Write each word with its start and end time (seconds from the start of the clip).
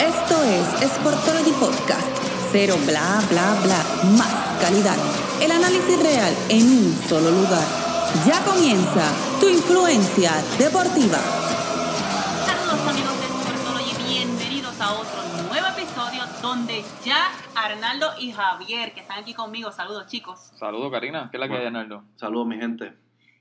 Esto 0.00 0.42
es 0.42 0.90
Sportology 0.92 1.52
Podcast. 1.58 2.08
Cero 2.50 2.74
bla 2.86 3.20
bla 3.30 3.54
bla. 3.62 3.80
Más 4.18 4.60
calidad. 4.60 4.96
El 5.40 5.50
análisis 5.50 6.02
real 6.02 6.34
en 6.48 6.66
un 6.66 6.92
solo 7.08 7.30
lugar. 7.30 7.64
Ya 8.26 8.42
comienza 8.44 9.12
tu 9.40 9.48
influencia 9.48 10.32
deportiva. 10.58 11.18
Saludos 12.46 12.88
amigos 12.88 13.20
de 13.20 13.26
Sportology, 13.26 14.04
bienvenidos 14.08 14.80
a 14.80 14.92
otro 14.94 15.22
nuevo 15.48 15.66
episodio 15.68 16.22
donde 16.42 16.84
ya 17.04 17.30
Arnaldo 17.54 18.08
y 18.18 18.32
Javier, 18.32 18.92
que 18.94 19.00
están 19.00 19.18
aquí 19.18 19.34
conmigo, 19.34 19.70
saludos 19.72 20.06
chicos, 20.06 20.52
Saludos, 20.58 20.90
Karina. 20.92 21.28
¿Qué 21.30 21.36
es 21.36 21.40
la 21.40 21.48
que 21.48 21.56
hay, 21.56 21.66
Arnaldo? 21.66 22.04
Saludos, 22.16 22.46
mi 22.46 22.56
gente. 22.58 22.94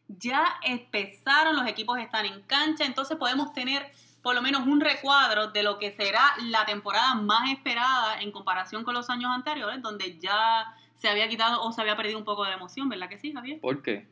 ya 0.08 0.46
empezaron, 0.64 1.56
los 1.56 1.68
equipos 1.68 1.98
están 2.00 2.26
en 2.26 2.42
cancha, 2.44 2.86
entonces 2.86 3.18
podemos 3.18 3.54
tener 3.54 3.92
por 4.24 4.34
lo 4.34 4.42
menos 4.42 4.66
un 4.66 4.80
recuadro 4.82 5.50
de 5.50 5.62
lo 5.62 5.78
que 5.78 5.92
será 5.92 6.34
la 6.48 6.66
temporada 6.66 7.14
más 7.14 7.52
esperada 7.52 8.20
en 8.22 8.32
comparación 8.32 8.84
con 8.84 8.96
los 8.96 9.10
años 9.12 9.30
anteriores, 9.32 9.82
donde 9.84 10.18
ya 10.18 10.74
se 10.96 11.10
había 11.10 11.28
quitado 11.28 11.62
o 11.62 11.72
se 11.72 11.82
había 11.82 11.96
perdido 11.98 12.18
un 12.18 12.24
poco 12.26 12.46
de 12.46 12.54
emoción, 12.54 12.90
¿verdad 12.90 13.10
que 13.10 13.18
sí, 13.20 13.34
Javier? 13.34 13.60
¿Por 13.60 13.82
qué? 13.84 14.08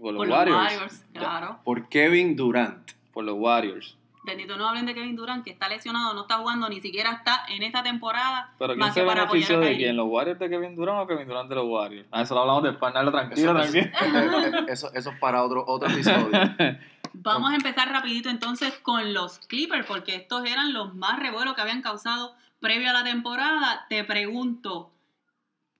Por 0.00 0.14
los 0.14 0.24
Por 0.24 0.28
Warriors. 0.30 1.04
Ya, 1.12 1.20
claro. 1.20 1.58
Por 1.64 1.88
Kevin 1.90 2.34
Durant. 2.36 2.92
Por 3.12 3.24
los 3.24 3.34
Warriors. 3.36 3.98
Bendito, 4.24 4.56
no 4.56 4.68
hablen 4.68 4.86
de 4.86 4.94
Kevin 4.94 5.16
Durant, 5.16 5.42
que 5.44 5.50
está 5.50 5.68
lesionado, 5.68 6.14
no 6.14 6.22
está 6.22 6.36
jugando, 6.36 6.68
ni 6.68 6.80
siquiera 6.80 7.10
está 7.10 7.44
en 7.48 7.64
esta 7.64 7.82
temporada. 7.82 8.52
Pero 8.56 8.74
¿quién 8.74 8.78
más 8.78 8.94
se 8.94 9.00
que 9.00 9.06
para 9.06 9.22
apoyar 9.24 9.48
benefició 9.48 9.56
a 9.58 9.70
de 9.70 9.76
quién? 9.76 9.96
¿Los 9.96 10.06
Warriors 10.08 10.38
de 10.38 10.48
Kevin 10.48 10.76
Durant 10.76 11.00
o 11.00 11.06
Kevin 11.08 11.26
Durant 11.26 11.48
de 11.48 11.54
los 11.56 11.64
Warriors? 11.66 12.06
Ah, 12.12 12.22
eso 12.22 12.34
lo 12.36 12.42
hablamos 12.42 12.62
después, 12.62 12.88
Arnaldo, 12.88 13.10
tranquilo, 13.10 13.52
tranquilo. 13.52 13.86
eso- 14.68 14.92
eso 14.94 15.10
es 15.10 15.18
para 15.18 15.42
otro, 15.42 15.64
otro 15.66 15.88
episodio. 15.90 16.30
Vamos 17.14 17.52
a 17.52 17.56
empezar 17.56 17.90
rapidito 17.90 18.28
entonces 18.30 18.72
con 18.82 19.12
los 19.14 19.38
Clippers, 19.40 19.86
porque 19.86 20.14
estos 20.14 20.44
eran 20.46 20.72
los 20.72 20.94
más 20.94 21.18
revuelos 21.18 21.54
que 21.54 21.60
habían 21.60 21.82
causado 21.82 22.34
previo 22.60 22.90
a 22.90 22.92
la 22.92 23.04
temporada. 23.04 23.86
Te 23.88 24.04
pregunto, 24.04 24.92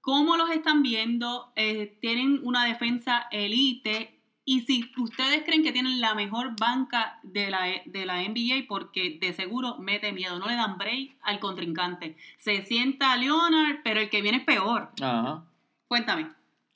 ¿cómo 0.01 0.37
los 0.37 0.51
están 0.51 0.83
viendo? 0.83 1.53
Eh, 1.56 1.97
¿Tienen 2.01 2.41
una 2.43 2.65
defensa 2.65 3.27
elite? 3.31 4.19
Y 4.45 4.62
si 4.62 4.91
ustedes 4.97 5.45
creen 5.45 5.62
que 5.62 5.71
tienen 5.73 6.01
la 6.01 6.15
mejor 6.15 6.59
banca 6.59 7.21
de 7.23 7.49
la, 7.49 7.67
de 7.87 8.05
la 8.05 8.21
NBA, 8.23 8.67
porque 8.69 9.19
de 9.21 9.33
seguro 9.33 9.78
mete 9.78 10.11
miedo, 10.12 10.39
no 10.39 10.49
le 10.49 10.56
dan 10.56 10.78
break 10.78 11.12
al 11.23 11.39
contrincante. 11.39 12.17
Se 12.39 12.62
sienta 12.62 13.17
Leonard, 13.17 13.83
pero 13.84 14.01
el 14.01 14.11
que 14.11 14.21
viene 14.21 14.39
es 14.39 14.45
peor. 14.45 14.91
Ajá. 15.01 15.45
Cuéntame. 15.87 16.28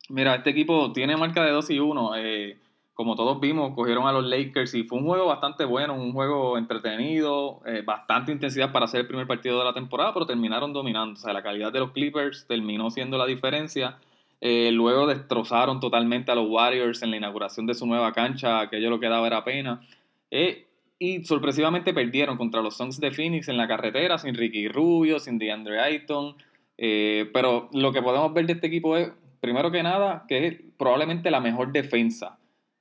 Mira, 0.08 0.36
este 0.36 0.50
equipo 0.50 0.92
tiene 0.92 1.16
marca 1.16 1.42
de 1.44 1.50
2 1.50 1.70
y 1.70 1.78
1. 1.80 2.16
eh, 2.16 2.58
como 2.96 3.14
todos 3.14 3.38
vimos, 3.40 3.74
cogieron 3.74 4.08
a 4.08 4.12
los 4.12 4.24
Lakers 4.24 4.72
y 4.74 4.82
fue 4.84 4.98
un 4.98 5.04
juego 5.04 5.26
bastante 5.26 5.66
bueno, 5.66 5.92
un 5.92 6.14
juego 6.14 6.56
entretenido, 6.56 7.60
eh, 7.66 7.82
bastante 7.84 8.32
intensidad 8.32 8.72
para 8.72 8.86
ser 8.86 9.02
el 9.02 9.06
primer 9.06 9.26
partido 9.26 9.58
de 9.58 9.66
la 9.66 9.74
temporada, 9.74 10.14
pero 10.14 10.24
terminaron 10.24 10.72
dominando. 10.72 11.12
O 11.12 11.16
sea, 11.16 11.34
la 11.34 11.42
calidad 11.42 11.70
de 11.70 11.80
los 11.80 11.90
Clippers 11.90 12.46
terminó 12.46 12.90
siendo 12.90 13.18
la 13.18 13.26
diferencia. 13.26 13.98
Eh, 14.40 14.70
luego 14.72 15.06
destrozaron 15.06 15.78
totalmente 15.78 16.32
a 16.32 16.34
los 16.36 16.48
Warriors 16.48 17.02
en 17.02 17.10
la 17.10 17.18
inauguración 17.18 17.66
de 17.66 17.74
su 17.74 17.86
nueva 17.86 18.14
cancha, 18.14 18.60
aquello 18.60 18.88
lo 18.88 18.98
que 18.98 19.10
daba 19.10 19.26
era 19.26 19.44
pena. 19.44 19.82
Eh, 20.30 20.64
y 20.98 21.22
sorpresivamente 21.24 21.92
perdieron 21.92 22.38
contra 22.38 22.62
los 22.62 22.78
Suns 22.78 22.98
de 22.98 23.10
Phoenix 23.10 23.48
en 23.48 23.58
la 23.58 23.68
carretera, 23.68 24.16
sin 24.16 24.34
Ricky 24.34 24.68
Rubio, 24.68 25.18
sin 25.18 25.36
DeAndre 25.36 25.80
Ayton. 25.80 26.34
Pero 26.78 27.68
lo 27.74 27.92
que 27.92 28.00
podemos 28.00 28.32
ver 28.32 28.46
de 28.46 28.54
este 28.54 28.68
equipo 28.68 28.96
es, 28.96 29.12
primero 29.42 29.70
que 29.70 29.82
nada, 29.82 30.24
que 30.26 30.46
es 30.46 30.56
probablemente 30.78 31.30
la 31.30 31.40
mejor 31.40 31.72
defensa. 31.72 32.38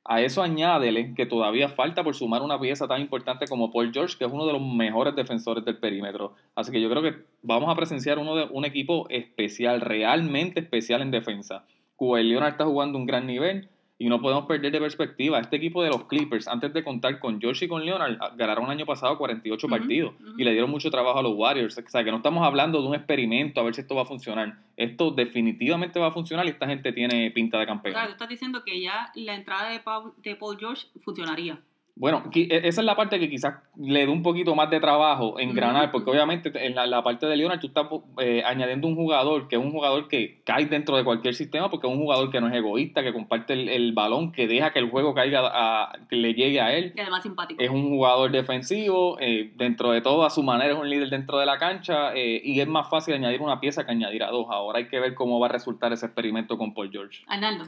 A 0.07 0.21
eso 0.21 0.43
añádele 0.43 1.15
que 1.15 1.25
todavía 1.25 1.67
falta 1.67 2.03
por 2.03 2.13
sumar 2.13 2.43
una 2.43 2.59
pieza 2.59 2.87
tan 2.87 3.01
importante 3.01 3.47
como 3.47 3.71
Paul 3.71 3.91
George, 3.91 4.17
que 4.19 4.25
es 4.25 4.31
uno 4.31 4.45
de 4.45 4.53
los 4.53 4.61
mejores 4.61 5.15
defensores 5.15 5.65
del 5.65 5.79
perímetro. 5.79 6.35
Así 6.53 6.71
que 6.71 6.79
yo 6.79 6.91
creo 6.91 7.01
que 7.01 7.23
vamos 7.41 7.71
a 7.71 7.75
presenciar 7.75 8.19
uno 8.19 8.35
de, 8.35 8.43
un 8.51 8.65
equipo 8.65 9.07
especial, 9.09 9.81
realmente 9.81 10.59
especial 10.59 11.01
en 11.01 11.09
defensa. 11.09 11.65
Kawhi 11.97 12.23
Leonard 12.23 12.51
está 12.51 12.65
jugando 12.65 12.99
un 12.99 13.07
gran 13.07 13.25
nivel 13.25 13.67
y 13.97 14.09
no 14.09 14.19
podemos 14.21 14.45
perder 14.45 14.71
de 14.71 14.79
perspectiva. 14.79 15.39
Este 15.39 15.55
equipo 15.55 15.81
de 15.81 15.89
los 15.89 16.05
Clippers, 16.05 16.47
antes 16.47 16.73
de 16.73 16.83
contar 16.83 17.17
con 17.19 17.39
George 17.39 17.65
y 17.65 17.67
con 17.67 17.85
Leonard, 17.85 18.17
ganaron 18.35 18.65
el 18.65 18.71
año 18.71 18.85
pasado 18.85 19.17
48 19.17 19.67
Ujú, 19.67 19.75
partidos 19.75 20.13
ujú. 20.19 20.33
y 20.37 20.43
le 20.43 20.51
dieron 20.51 20.69
mucho 20.69 20.91
trabajo 20.91 21.19
a 21.19 21.23
los 21.23 21.33
Warriors. 21.35 21.77
O 21.77 21.89
sea, 21.89 22.03
que 22.03 22.11
no 22.11 22.17
estamos 22.17 22.45
hablando 22.45 22.81
de 22.81 22.87
un 22.87 22.95
experimento 22.95 23.61
a 23.61 23.63
ver 23.63 23.73
si 23.73 23.81
esto 23.81 23.95
va 23.95 24.01
a 24.01 24.05
funcionar. 24.05 24.57
Esto 24.75 25.11
definitivamente 25.11 25.99
va 25.99 26.07
a 26.07 26.11
funcionar 26.11 26.45
y 26.45 26.49
esta 26.49 26.67
gente 26.67 26.91
tiene 26.91 27.31
pinta 27.31 27.57
de 27.57 27.65
campeón. 27.65 27.93
Claro, 27.93 28.07
tú 28.07 28.13
estás 28.13 28.29
diciendo 28.29 28.63
que 28.65 28.81
ya 28.81 29.11
la 29.15 29.35
entrada 29.35 29.69
de 29.69 29.79
Paul, 29.79 30.13
de 30.17 30.35
Paul 30.35 30.57
George 30.59 30.87
funcionaría. 31.01 31.59
Bueno, 31.97 32.23
e- 32.33 32.49
esa 32.67 32.81
es 32.81 32.85
la 32.85 32.97
parte 32.97 33.19
que 33.19 33.29
quizás 33.29 33.55
le 33.77 34.01
dé 34.05 34.11
un 34.11 34.21
poquito 34.21 34.53
más 34.53 34.69
de 34.69 34.81
trabajo 34.81 35.39
en 35.39 35.53
granar, 35.53 35.83
Ujú. 35.83 35.91
porque 35.93 36.11
obviamente 36.11 36.51
en 36.65 36.75
la, 36.75 36.85
la 36.85 37.01
parte 37.03 37.25
de 37.25 37.37
Leonard 37.37 37.61
tú 37.61 37.67
estás 37.67 37.87
eh, 38.19 38.43
añadiendo 38.45 38.85
un 38.87 38.95
jugador 38.97 39.47
que 39.47 39.55
es 39.55 39.61
un 39.61 39.71
jugador 39.71 40.09
que 40.09 40.41
cae 40.43 40.65
dentro 40.65 40.97
de 40.97 41.05
cualquier 41.05 41.35
sistema, 41.35 41.69
porque 41.69 41.87
es 41.87 41.93
un 41.93 41.99
jugador 41.99 42.29
que 42.31 42.41
no 42.41 42.49
es 42.49 42.53
egoísta, 42.53 43.01
que 43.01 43.13
comparte 43.13 43.53
el, 43.53 43.69
el 43.69 43.93
balón, 43.93 44.33
que 44.33 44.45
deja 44.45 44.73
que 44.73 44.79
el 44.79 44.89
juego 44.89 45.13
caiga 45.13 45.43
a, 45.45 45.93
que 46.09 46.17
le 46.17 46.33
llegue 46.33 46.59
a 46.59 46.73
él. 46.75 46.91
Y 46.97 46.99
además 46.99 47.23
simpático. 47.23 47.63
Es 47.63 47.69
un 47.69 47.87
jugador 47.87 48.29
defensivo, 48.29 49.17
eh, 49.21 49.53
dentro 49.55 49.91
de 49.91 50.01
todo, 50.01 50.25
a 50.25 50.29
su 50.29 50.43
manera 50.43 50.73
es 50.73 50.77
un 50.79 50.89
líder 50.89 51.09
dentro 51.09 51.37
de 51.39 51.45
la 51.45 51.57
cancha, 51.59 52.13
eh, 52.13 52.41
y 52.43 52.59
es 52.59 52.67
más 52.67 52.89
fácil 52.89 53.13
añadir 53.13 53.41
una 53.41 53.61
pieza 53.61 53.85
que 53.85 53.91
añadir 53.93 54.21
a 54.23 54.31
dos. 54.31 54.47
Ahora 54.49 54.79
hay 54.79 54.89
que 54.89 54.99
ver 54.99 55.13
cómo 55.15 55.39
va 55.39 55.47
a 55.47 55.51
resultar 55.51 55.93
ese 55.93 56.07
experimento 56.07 56.57
con 56.57 56.73
Paul 56.73 56.91
George. 56.91 57.23
Arnaldo. 57.27 57.65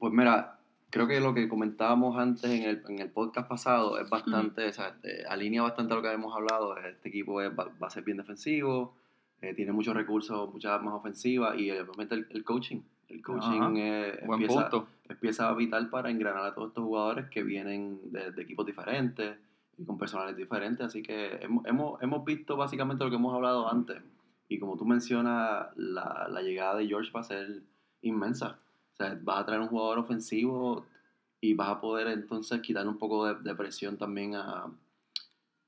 Pues 0.00 0.12
mira, 0.12 0.58
creo 0.92 1.08
que 1.08 1.18
lo 1.20 1.34
que 1.34 1.48
comentábamos 1.48 2.16
antes 2.18 2.44
en 2.44 2.62
el, 2.62 2.82
en 2.88 2.98
el 3.00 3.10
podcast 3.10 3.48
pasado 3.48 3.98
es 3.98 4.08
bastante, 4.08 4.68
o 4.68 4.72
sea, 4.72 4.94
eh, 5.02 5.24
alinea 5.28 5.62
bastante 5.62 5.92
a 5.92 5.96
lo 5.96 6.02
que 6.02 6.08
habíamos 6.08 6.36
hablado. 6.36 6.76
Este 6.76 7.08
equipo 7.08 7.40
es- 7.42 7.50
va, 7.50 7.64
va 7.82 7.86
a 7.88 7.90
ser 7.90 8.04
bien 8.04 8.18
defensivo, 8.18 8.94
eh, 9.40 9.54
tiene 9.54 9.72
muchos 9.72 9.94
recursos, 9.96 10.52
mucha 10.52 10.78
más 10.78 10.94
ofensiva 10.94 11.56
y 11.56 11.70
eh, 11.70 11.80
obviamente 11.82 12.14
el, 12.14 12.26
el 12.30 12.44
coaching. 12.44 12.80
El 13.08 13.20
coaching 13.22 13.76
eh, 13.76 14.20
Buen 14.24 14.40
empieza, 14.42 14.68
punto. 14.70 14.88
es 15.08 15.16
pieza 15.16 15.52
vital 15.54 15.90
para 15.90 16.08
engranar 16.10 16.44
a 16.46 16.54
todos 16.54 16.68
estos 16.68 16.84
jugadores 16.84 17.26
que 17.28 17.42
vienen 17.42 17.98
de, 18.12 18.30
de 18.30 18.42
equipos 18.42 18.64
diferentes 18.64 19.36
y 19.76 19.84
con 19.84 19.98
personales 19.98 20.36
diferentes. 20.36 20.86
Así 20.86 21.02
que 21.02 21.36
hemos, 21.42 21.66
hemos, 21.66 22.02
hemos 22.02 22.24
visto 22.24 22.56
básicamente 22.56 23.02
lo 23.04 23.10
que 23.10 23.16
hemos 23.16 23.34
hablado 23.34 23.70
antes. 23.70 24.00
Y 24.48 24.58
como 24.58 24.76
tú 24.76 24.84
mencionas, 24.86 25.66
la, 25.76 26.26
la 26.30 26.42
llegada 26.42 26.76
de 26.76 26.86
George 26.86 27.10
va 27.12 27.20
a 27.20 27.24
ser 27.24 27.62
inmensa. 28.02 28.58
O 28.92 28.96
sea, 28.96 29.18
vas 29.22 29.40
a 29.40 29.46
traer 29.46 29.60
un 29.60 29.68
jugador 29.68 29.98
ofensivo 29.98 30.86
y 31.40 31.54
vas 31.54 31.68
a 31.70 31.80
poder 31.80 32.08
entonces 32.08 32.60
quitarle 32.60 32.90
un 32.90 32.98
poco 32.98 33.26
de, 33.26 33.34
de 33.42 33.54
presión 33.54 33.96
también 33.96 34.34
a, 34.36 34.66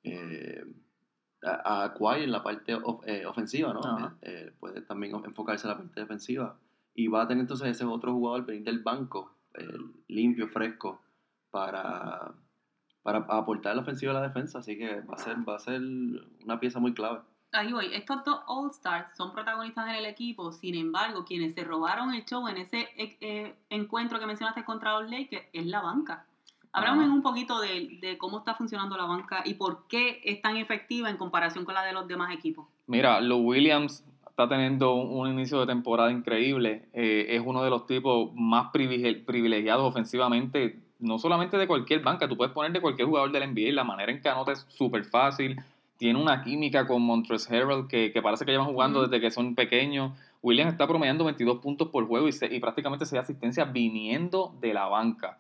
eh, 0.03 0.65
a, 1.43 1.85
a 1.85 1.95
Kawhi 1.95 2.25
en 2.25 2.33
la 2.33 2.43
parte 2.43 2.75
of- 2.75 3.03
eh, 3.07 3.25
ofensiva, 3.27 3.73
¿no? 3.73 3.81
Ajá. 3.81 4.17
Eh, 4.23 4.53
puede 4.61 4.83
también 4.83 5.15
enfocarse 5.25 5.67
en 5.67 5.73
la 5.73 5.79
parte 5.79 6.01
defensiva. 6.01 6.57
Y 6.95 7.09
va 7.09 7.23
a 7.23 7.29
tener 7.29 7.41
entonces 7.43 7.69
ese 7.69 7.85
otro 7.85 8.13
jugador 8.13 8.47
venir 8.47 8.65
del 8.65 8.81
banco, 8.81 9.35
eh, 9.55 9.67
limpio, 10.09 10.49
fresco, 10.49 11.01
para, 11.51 12.33
para 13.03 13.19
aportar 13.19 13.73
a 13.73 13.75
la 13.77 13.83
ofensiva 13.83 14.13
y 14.13 14.15
la 14.15 14.23
defensa. 14.23 14.59
Así 14.61 14.79
que 14.79 15.01
va 15.01 15.15
a 15.15 15.19
ser, 15.19 15.37
va 15.49 15.57
a 15.57 15.59
ser 15.59 15.81
una 16.45 16.61
pieza 16.61 16.79
muy 16.79 16.95
clave. 16.95 17.21
Ahí 17.55 17.73
voy. 17.73 17.87
Estos 17.95 18.25
dos 18.25 18.41
All-Stars 18.47 19.17
son 19.17 19.33
protagonistas 19.33 19.89
en 19.89 19.95
el 19.95 20.07
equipo. 20.07 20.51
Sin 20.53 20.75
embargo, 20.75 21.25
quienes 21.25 21.55
se 21.55 21.63
robaron 21.65 22.13
el 22.13 22.25
show 22.25 22.47
en 22.49 22.57
ese 22.57 22.89
eh, 22.97 23.17
eh, 23.21 23.55
encuentro 23.71 24.19
que 24.19 24.27
mencionaste 24.27 24.65
contra 24.65 24.99
los 25.01 25.11
Lakers 25.11 25.45
es 25.53 25.67
la 25.67 25.81
banca. 25.81 26.27
Háblame 26.73 27.05
Ajá. 27.05 27.13
un 27.13 27.23
poquito 27.23 27.61
de, 27.61 27.99
de 28.01 28.19
cómo 28.19 28.39
está 28.39 28.55
funcionando 28.57 28.97
la 28.97 29.05
banca 29.05 29.43
y 29.45 29.55
por 29.55 29.87
qué 29.87 30.21
es 30.25 30.43
tan 30.43 30.57
efectiva 30.57 31.09
en 31.09 31.17
comparación 31.17 31.65
con 31.65 31.75
la 31.75 31.85
de 31.85 31.93
los 31.93 32.09
demás 32.09 32.33
equipos. 32.35 32.67
Mira, 32.89 33.21
Lou 33.21 33.39
Williams 33.39 34.05
está 34.29 34.49
teniendo 34.49 34.93
un, 34.95 35.17
un 35.21 35.33
inicio 35.33 35.61
de 35.61 35.67
temporada 35.67 36.11
increíble. 36.11 36.89
Eh, 36.93 37.27
es 37.29 37.43
uno 37.47 37.63
de 37.63 37.71
los 37.71 37.87
tipos 37.87 38.31
más 38.35 38.73
privile- 38.73 39.25
privilegiados 39.25 39.85
ofensivamente, 39.89 40.81
no 40.99 41.19
solamente 41.21 41.57
de 41.57 41.69
cualquier 41.69 42.01
banca, 42.01 42.29
tú 42.29 42.37
puedes 42.37 42.53
poner 42.53 42.73
de 42.73 42.81
cualquier 42.81 43.07
jugador 43.07 43.31
del 43.31 43.49
NBA. 43.55 43.73
La 43.73 43.85
manera 43.85 44.11
en 44.11 44.21
que 44.21 44.29
anota 44.29 44.51
es 44.51 44.67
súper 44.69 45.05
fácil. 45.05 45.61
Tiene 45.97 46.21
una 46.21 46.43
química 46.43 46.87
con 46.87 47.03
Montrezl 47.03 47.55
Harrell 47.55 47.87
que, 47.89 48.13
que 48.13 48.21
parece 48.23 48.45
que 48.45 48.51
llevan 48.53 48.67
jugando 48.67 49.03
desde 49.03 49.21
que 49.21 49.31
son 49.31 49.55
pequeños. 49.55 50.13
Williams 50.43 50.73
está 50.73 50.87
promediando 50.87 51.25
22 51.25 51.59
puntos 51.61 51.89
por 51.89 52.07
juego 52.07 52.29
y, 52.29 52.33
se- 52.33 52.53
y 52.55 52.61
prácticamente 52.61 53.07
6 53.07 53.23
asistencias 53.23 53.73
viniendo 53.73 54.55
de 54.61 54.75
la 54.75 54.87
banca. 54.87 55.39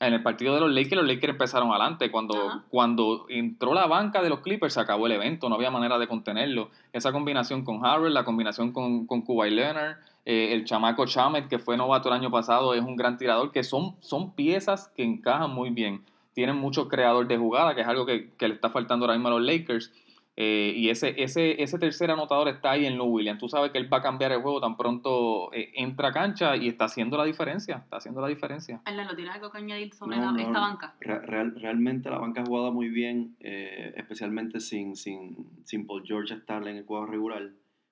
En 0.00 0.12
el 0.14 0.22
partido 0.22 0.54
de 0.54 0.60
los 0.60 0.70
Lakers, 0.72 0.96
los 0.96 1.06
Lakers 1.06 1.30
empezaron 1.34 1.70
adelante. 1.70 2.10
Cuando, 2.10 2.34
cuando 2.70 3.26
entró 3.28 3.72
la 3.72 3.86
banca 3.86 4.20
de 4.20 4.28
los 4.30 4.40
Clippers, 4.40 4.74
se 4.74 4.80
acabó 4.80 5.06
el 5.06 5.12
evento. 5.12 5.48
No 5.48 5.54
había 5.54 5.70
manera 5.70 5.96
de 5.98 6.08
contenerlo. 6.08 6.70
Esa 6.92 7.12
combinación 7.12 7.64
con 7.64 7.86
Harrell, 7.86 8.12
la 8.12 8.24
combinación 8.24 8.72
con, 8.72 9.06
con 9.06 9.22
Kawhi 9.22 9.50
Leonard, 9.50 9.98
eh, 10.24 10.48
el 10.54 10.64
chamaco 10.64 11.06
Chamet, 11.06 11.46
que 11.48 11.60
fue 11.60 11.76
novato 11.76 12.08
el 12.08 12.14
año 12.16 12.32
pasado, 12.32 12.74
es 12.74 12.82
un 12.82 12.96
gran 12.96 13.16
tirador, 13.16 13.52
que 13.52 13.62
son, 13.62 13.94
son 14.00 14.32
piezas 14.32 14.88
que 14.96 15.04
encajan 15.04 15.52
muy 15.54 15.70
bien. 15.70 16.02
Tienen 16.34 16.56
mucho 16.56 16.88
creador 16.88 17.26
de 17.28 17.36
jugada, 17.36 17.74
que 17.74 17.82
es 17.82 17.86
algo 17.86 18.06
que, 18.06 18.30
que 18.38 18.48
le 18.48 18.54
está 18.54 18.70
faltando 18.70 19.04
ahora 19.06 19.16
mismo 19.16 19.28
a 19.28 19.32
los 19.32 19.42
Lakers. 19.42 19.92
Eh, 20.34 20.72
y 20.74 20.88
ese, 20.88 21.14
ese, 21.22 21.62
ese 21.62 21.78
tercer 21.78 22.10
anotador 22.10 22.48
está 22.48 22.70
ahí 22.70 22.86
en 22.86 22.96
Lou 22.96 23.06
Williams. 23.08 23.38
Tú 23.38 23.50
sabes 23.50 23.70
que 23.70 23.76
él 23.76 23.92
va 23.92 23.98
a 23.98 24.02
cambiar 24.02 24.32
el 24.32 24.40
juego 24.40 24.62
tan 24.62 24.78
pronto 24.78 25.52
eh, 25.52 25.72
entra 25.74 26.08
a 26.08 26.12
cancha 26.12 26.56
y 26.56 26.68
está 26.68 26.86
haciendo 26.86 27.18
la 27.18 27.24
diferencia. 27.24 27.82
Está 27.84 27.98
haciendo 27.98 28.22
la 28.22 28.28
diferencia. 28.28 28.80
¿lo 28.86 29.14
tienes 29.14 29.34
algo 29.34 29.50
que 29.52 29.58
añadir 29.58 29.92
sobre 29.92 30.16
No, 30.16 30.24
la- 30.24 30.32
no, 30.32 30.38
esta 30.38 30.58
banca? 30.60 30.94
Real- 31.00 31.54
realmente 31.60 32.08
la 32.08 32.16
banca 32.18 32.40
ha 32.40 32.46
jugado 32.46 32.72
muy 32.72 32.88
bien, 32.88 33.36
eh, 33.40 33.92
especialmente 33.98 34.60
sin, 34.60 34.96
sin, 34.96 35.36
sin 35.64 35.86
Paul 35.86 36.02
George 36.06 36.32
estar 36.32 36.66
en 36.66 36.78
el 36.78 36.86
juego 36.86 37.04
regular. 37.04 37.50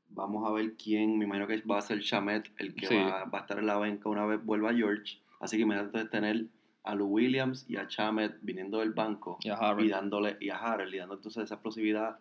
Vamos 0.09 0.49
a 0.49 0.53
ver 0.53 0.73
quién, 0.83 1.19
me 1.19 1.27
imagino 1.27 1.47
que 1.47 1.61
va 1.71 1.77
a 1.77 1.83
ser 1.83 2.01
Chamet 2.01 2.51
el 2.57 2.75
que 2.75 2.87
Sí. 2.87 2.97
va, 2.97 3.25
va 3.27 3.39
a 3.39 3.41
estar 3.43 3.59
en 3.59 3.67
la 3.67 3.77
banca 3.77 4.09
una 4.09 4.25
vez 4.25 4.43
vuelva 4.43 4.73
George. 4.73 5.19
Así 5.41 5.59
que 5.59 5.65
imagínate 5.65 6.07
tener 6.07 6.47
a 6.85 6.94
Lou 6.94 7.06
Williams 7.09 7.65
y 7.69 7.77
a 7.77 7.87
Chamet 7.87 8.38
viniendo 8.43 8.79
del 8.79 8.93
banco 8.93 9.38
Y 9.43 9.50
a 9.50 9.77
y 9.79 9.88
dándole 9.88 10.37
y 10.41 10.49
a 10.50 10.56
Harrell 10.56 10.94
y 10.94 10.99
dando 10.99 11.15
entonces 11.15 11.44
esa 11.44 11.55
explosividad 11.55 12.19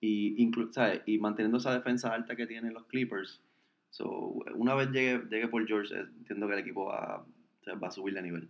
y, 0.00 0.36
inclu- 0.44 0.72
¿sabes? 0.72 1.02
y 1.06 1.18
manteniendo 1.18 1.58
esa 1.58 1.72
defensa 1.74 2.12
alta 2.12 2.34
que 2.34 2.46
tienen 2.46 2.74
los 2.74 2.86
Clippers. 2.86 3.40
So, 3.90 4.08
una 4.54 4.74
vez 4.74 4.90
llegue, 4.90 5.24
llegue 5.30 5.48
Paul 5.48 5.66
George, 5.66 5.94
eh, 5.94 6.06
entiendo 6.18 6.46
que 6.46 6.54
el 6.54 6.58
equipo 6.60 6.86
va, 6.86 7.24
va 7.82 7.88
a 7.88 7.90
subir 7.90 8.14
de 8.14 8.22
nivel. 8.22 8.48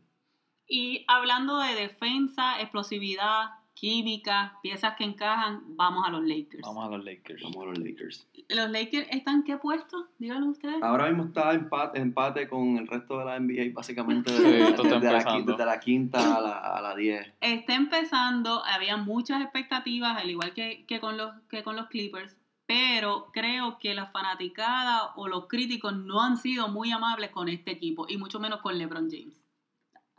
Y 0.67 1.05
hablando 1.09 1.59
de 1.59 1.75
defensa, 1.75 2.61
explosividad, 2.61 3.51
química, 3.81 4.59
piezas 4.63 4.95
que 4.95 5.05
encajan, 5.05 5.63
vamos 5.75 6.07
a 6.07 6.11
los 6.11 6.23
Lakers. 6.23 6.61
Vamos 6.61 6.87
a 6.87 6.91
los 6.91 7.03
Lakers. 7.03 7.43
Vamos 7.43 7.63
a 7.63 7.67
los 7.71 7.79
Lakers. 7.79 8.29
¿Los 8.51 8.71
Lakers 8.71 9.09
están 9.11 9.37
en 9.37 9.45
qué 9.45 9.57
puesto? 9.57 10.09
Díganlo 10.19 10.51
ustedes. 10.51 10.83
Ahora 10.83 11.07
mismo 11.09 11.25
está 11.25 11.55
empate, 11.55 11.99
empate 11.99 12.47
con 12.47 12.77
el 12.77 12.87
resto 12.87 13.19
de 13.19 13.25
la 13.25 13.41
NBA, 13.41 13.73
básicamente 13.73 14.31
Sí, 14.37 14.45
esto 14.45 14.83
está 14.83 14.97
desde 14.97 15.13
la, 15.13 15.19
empezando. 15.21 15.39
quinta, 15.39 15.53
desde 15.53 15.65
la 15.65 15.81
quinta 15.81 16.37
a 16.37 16.41
la, 16.43 16.59
a 16.59 16.83
la 16.83 16.95
10. 16.95 17.33
Está 17.41 17.75
empezando, 17.75 18.63
había 18.67 18.99
muchas 18.99 19.41
expectativas, 19.41 20.21
al 20.21 20.29
igual 20.29 20.53
que, 20.53 20.85
que 20.87 21.01
con 21.01 21.17
los, 21.17 21.33
que 21.49 21.63
con 21.63 21.75
los 21.75 21.87
Clippers, 21.87 22.37
pero 22.67 23.31
creo 23.33 23.79
que 23.79 23.95
la 23.95 24.09
fanaticada 24.09 25.15
o 25.17 25.27
los 25.27 25.47
críticos 25.47 25.97
no 25.97 26.21
han 26.21 26.37
sido 26.37 26.69
muy 26.69 26.93
amables 26.93 27.31
con 27.31 27.49
este 27.49 27.71
equipo, 27.71 28.05
y 28.11 28.19
mucho 28.19 28.41
menos 28.41 28.61
con 28.61 28.77
LeBron 28.77 29.09
James. 29.11 29.41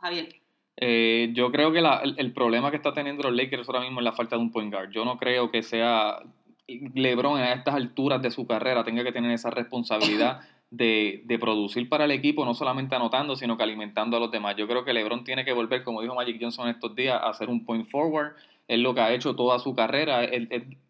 Javier. 0.00 0.41
Eh, 0.76 1.30
yo 1.34 1.52
creo 1.52 1.72
que 1.72 1.80
la- 1.80 1.98
el, 2.02 2.14
el 2.18 2.32
problema 2.32 2.70
que 2.70 2.76
está 2.76 2.92
teniendo 2.92 3.22
los 3.24 3.34
Lakers 3.34 3.68
ahora 3.68 3.80
mismo 3.80 4.00
es 4.00 4.04
la 4.04 4.12
falta 4.12 4.36
de 4.36 4.42
un 4.42 4.50
point 4.50 4.72
guard. 4.72 4.90
Yo 4.90 5.04
no 5.04 5.18
creo 5.18 5.50
que 5.50 5.62
sea 5.62 6.18
LeBron 6.66 7.38
a 7.40 7.52
estas 7.52 7.74
alturas 7.74 8.22
de 8.22 8.30
su 8.30 8.46
carrera 8.46 8.84
tenga 8.84 9.04
que 9.04 9.12
tener 9.12 9.30
esa 9.32 9.50
responsabilidad 9.50 10.40
de, 10.70 11.22
de 11.26 11.38
producir 11.38 11.88
para 11.88 12.04
el 12.06 12.10
equipo, 12.12 12.44
no 12.46 12.54
solamente 12.54 12.94
anotando, 12.94 13.36
sino 13.36 13.56
que 13.58 13.62
alimentando 13.62 14.16
a 14.16 14.20
los 14.20 14.30
demás. 14.30 14.56
Yo 14.56 14.66
creo 14.66 14.84
que 14.84 14.94
LeBron 14.94 15.24
tiene 15.24 15.44
que 15.44 15.52
volver, 15.52 15.84
como 15.84 16.00
dijo 16.00 16.14
Magic 16.14 16.38
Johnson 16.40 16.68
estos 16.68 16.94
días, 16.94 17.20
a 17.22 17.28
hacer 17.28 17.50
un 17.50 17.64
point 17.66 17.86
forward. 17.88 18.32
Es 18.68 18.78
lo 18.78 18.94
que 18.94 19.02
ha 19.02 19.12
hecho 19.12 19.36
toda 19.36 19.58
su 19.58 19.74
carrera. 19.74 20.22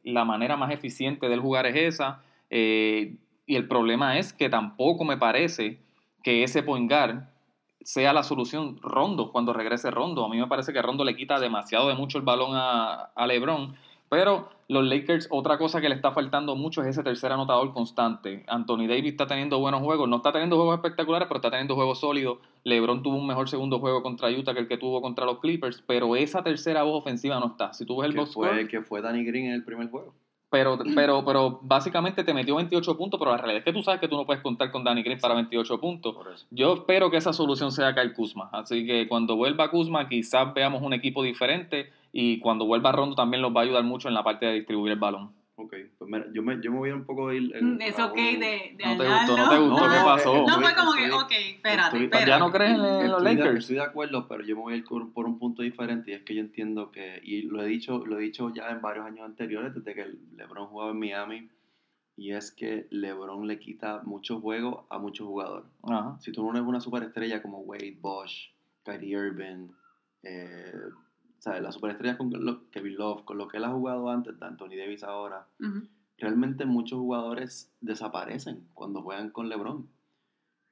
La 0.05 0.25
manera 0.25 0.57
más 0.57 0.71
eficiente 0.71 1.29
del 1.29 1.41
jugar 1.41 1.67
es 1.67 1.75
esa. 1.75 2.23
Eh, 2.51 3.17
y 3.47 3.57
el 3.57 3.67
problema 3.67 4.19
es 4.19 4.33
que 4.33 4.49
tampoco 4.49 5.05
me 5.05 5.17
parece 5.17 5.79
que 6.23 6.45
ese 6.45 6.63
point 6.63 6.89
guard 6.89 7.25
sea 7.85 8.13
la 8.13 8.23
solución 8.23 8.79
Rondo 8.81 9.33
cuando 9.33 9.53
regrese 9.53 9.91
Rondo. 9.91 10.25
A 10.25 10.29
mí 10.29 10.39
me 10.39 10.47
parece 10.47 10.73
que 10.73 10.83
Rondo 10.83 11.05
le 11.05 11.17
quita 11.17 11.39
demasiado 11.39 11.89
de 11.89 11.95
mucho 11.95 12.19
el 12.19 12.25
balón 12.25 12.53
a, 12.55 13.13
a 13.15 13.27
LeBron. 13.27 13.75
Pero 14.09 14.51
los 14.69 14.85
Lakers, 14.85 15.29
otra 15.31 15.57
cosa 15.57 15.81
que 15.81 15.89
le 15.89 15.95
está 15.95 16.13
faltando 16.13 16.55
mucho 16.55 16.83
es 16.83 16.89
ese 16.89 17.03
tercer 17.03 17.33
anotador 17.33 17.73
constante. 17.73 18.45
Anthony 18.47 18.87
Davis 18.87 19.13
está 19.13 19.27
teniendo 19.27 19.59
buenos 19.59 19.81
juegos, 19.81 20.07
no 20.07 20.17
está 20.17 20.33
teniendo 20.33 20.57
juegos 20.57 20.77
espectaculares, 20.77 21.29
pero 21.29 21.39
está 21.39 21.51
teniendo 21.51 21.75
juegos 21.75 22.01
sólidos. 22.01 22.39
LeBron 22.65 23.03
tuvo 23.03 23.17
un 23.17 23.27
mejor 23.27 23.49
segundo 23.49 23.79
juego 23.79 24.03
contra 24.03 24.29
Utah 24.31 24.53
que 24.53 24.61
el 24.61 24.69
que 24.69 24.77
tuvo 24.77 25.01
contra 25.01 25.25
los 25.25 25.39
Clippers, 25.39 25.83
pero 25.87 26.15
esa 26.15 26.43
tercera 26.43 26.83
voz 26.83 27.01
ofensiva 27.01 27.41
no 27.41 27.47
está. 27.47 27.73
Si 27.73 27.87
tú 27.87 27.99
ves 27.99 28.11
el 28.11 28.17
box 28.17 28.35
fue, 28.35 28.49
score, 28.49 28.69
que 28.69 28.83
fue 28.83 29.01
Danny 29.01 29.25
Green 29.25 29.47
en 29.47 29.53
el 29.53 29.65
primer 29.65 29.91
juego. 29.91 30.15
Pero, 30.53 30.79
pero, 30.95 31.25
pero 31.25 31.59
básicamente 31.63 32.23
te 32.23 32.35
metió 32.35 32.55
28 32.57 32.97
puntos, 32.97 33.19
pero 33.19 33.31
la 33.33 33.39
realidad 33.39 33.59
es 33.61 33.65
que 33.65 33.73
tú 33.73 33.83
sabes 33.83 34.01
que 34.01 34.07
tú 34.07 34.17
no 34.17 34.27
puedes 34.27 34.43
contar 34.43 34.71
con 34.71 34.85
Danny 34.85 35.03
Green 35.03 35.19
para 35.19 35.35
28 35.35 35.81
puntos. 35.81 36.15
Yo 36.51 36.75
espero 36.75 37.11
que 37.11 37.17
esa 37.17 37.33
solución 37.33 37.73
sea 37.73 37.95
Kyle 37.95 38.13
Kuzma. 38.13 38.51
Así 38.53 38.87
que 38.87 39.09
cuando 39.09 39.35
vuelva 39.35 39.71
Kuzma, 39.71 40.09
quizás 40.09 40.53
veamos 40.53 40.83
un 40.83 40.93
equipo 40.93 41.23
diferente. 41.23 41.91
Y 42.13 42.39
cuando 42.41 42.67
vuelva 42.67 42.93
Rondo, 42.93 43.17
también 43.17 43.41
los 43.41 43.57
va 43.57 43.61
a 43.61 43.65
ayudar 43.65 43.85
mucho 43.85 44.09
en 44.09 44.15
la 44.15 44.23
parte 44.23 44.45
de 44.45 44.53
distribuir 44.53 44.93
el 44.93 44.99
balón. 44.99 45.31
Ok, 45.55 45.75
pues 45.99 46.11
mira, 46.11 46.27
yo 46.33 46.43
me, 46.43 46.59
yo 46.63 46.73
me 46.73 46.79
voy 46.79 46.91
a 46.91 46.95
un 46.95 47.05
poco 47.05 47.31
ir. 47.33 47.55
en- 47.55 47.81
Es 47.83 47.99
a 47.99 48.07
ok 48.07 48.17
un- 48.17 48.41
de, 48.41 48.75
de 48.79 48.85
No 48.85 48.97
te 48.97 49.07
gustó, 49.09 49.37
no 49.37 49.51
te 49.51 49.59
gustó, 49.59 49.85
¿qué 49.85 49.97
pasó? 50.03 50.47
No 50.47 50.61
fue 50.61 50.75
como 50.75 50.93
que, 50.95 51.05
estoy- 51.05 51.21
ok, 51.23 51.31
espérate, 51.57 51.83
estoy- 51.89 52.05
espérate. 52.05 52.31
¿Ya 52.31 52.39
no 52.39 52.51
crees 52.51 52.71
en, 52.73 52.85
en 52.85 53.11
los 53.11 53.23
de, 53.23 53.35
Lakers? 53.35 53.59
estoy 53.59 53.77
de 53.77 53.83
acuerdo, 53.83 54.27
pero 54.29 54.43
yo 54.45 54.57
me 54.57 54.63
voy 54.63 54.75
a 54.75 54.77
ir 54.79 54.85
por, 54.85 55.13
por 55.13 55.27
un 55.27 55.39
punto 55.39 55.63
diferente 55.63 56.11
y 56.11 56.15
es 56.15 56.23
que 56.23 56.35
yo 56.35 56.41
entiendo 56.41 56.91
que, 56.91 57.21
y 57.23 57.43
lo 57.43 57.63
he 57.63 57.67
dicho, 57.67 58.05
lo 58.07 58.19
he 58.19 58.23
dicho 58.23 58.51
ya 58.55 58.71
en 58.71 58.81
varios 58.81 59.05
años 59.05 59.27
anteriores, 59.27 59.75
desde 59.75 59.95
que 59.95 60.07
LeBron 60.37 60.69
jugaba 60.69 60.91
en 60.93 60.99
Miami, 60.99 61.51
y 62.17 62.33
es 62.33 62.51
que 62.51 62.87
LeBron 62.91 63.47
le 63.47 63.59
quita 63.59 64.01
muchos 64.05 64.41
juegos 64.41 64.87
a 64.89 64.99
muchos 64.99 65.27
jugadores. 65.27 65.67
Ajá. 65.83 66.17
Si 66.21 66.33
tú 66.33 66.43
no 66.45 66.51
eres 66.53 66.63
una 66.63 66.81
superestrella 66.81 67.43
como 67.43 67.59
Wade, 67.61 67.99
Bosch, 68.01 68.51
Kyrie 68.85 69.17
Irving, 69.19 69.69
eh, 70.23 70.73
¿sabes? 71.43 71.61
Las 71.61 71.75
superestrellas 71.75 72.17
con 72.19 72.31
lo, 72.33 72.71
Kevin 72.71 72.95
Love, 72.97 73.25
con 73.25 73.37
lo 73.37 73.49
que 73.49 73.57
él 73.57 73.65
ha 73.65 73.71
jugado 73.73 74.09
antes, 74.11 74.39
de 74.39 74.47
Anthony 74.47 74.77
Davis 74.79 75.03
ahora, 75.03 75.49
realmente 76.17 76.67
muchos 76.67 77.01
jugadores 77.01 77.73
desaparecen 77.81 78.69
cuando 78.75 79.03
juegan 79.03 79.31
con 79.31 79.49
LeBron. 79.49 79.89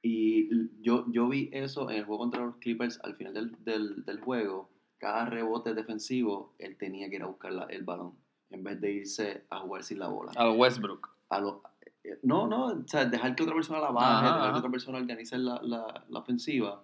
Y 0.01 0.49
yo, 0.81 1.05
yo 1.11 1.27
vi 1.27 1.49
eso 1.51 1.89
en 1.91 1.97
el 1.97 2.05
juego 2.05 2.19
contra 2.19 2.45
los 2.45 2.55
Clippers 2.55 2.99
al 3.03 3.15
final 3.15 3.33
del, 3.33 3.51
del, 3.65 4.05
del 4.05 4.21
juego. 4.21 4.69
Cada 4.97 5.25
rebote 5.25 5.73
defensivo, 5.73 6.55
él 6.57 6.77
tenía 6.77 7.09
que 7.09 7.17
ir 7.17 7.23
a 7.23 7.27
buscar 7.27 7.51
la- 7.51 7.65
el 7.65 7.83
balón 7.83 8.13
en 8.49 8.63
vez 8.63 8.79
de 8.79 8.91
irse 8.93 9.45
a 9.49 9.59
jugar 9.59 9.83
sin 9.83 9.99
la 9.99 10.07
bola. 10.07 10.31
Al 10.37 10.57
Westbrook. 10.57 11.09
A 11.29 11.39
lo- 11.41 11.63
eh, 12.03 12.17
no, 12.23 12.47
no, 12.47 12.67
o 12.67 12.87
sea, 12.87 13.03
dejar 13.05 13.35
que 13.35 13.43
otra 13.43 13.55
persona 13.55 13.79
la 13.81 13.91
baje, 13.91 14.25
Ajá, 14.25 14.35
dejar 14.37 14.51
que 14.53 14.57
otra 14.59 14.71
persona 14.71 14.97
organice 14.99 15.37
la, 15.37 15.59
la, 15.61 16.05
la 16.07 16.19
ofensiva. 16.19 16.81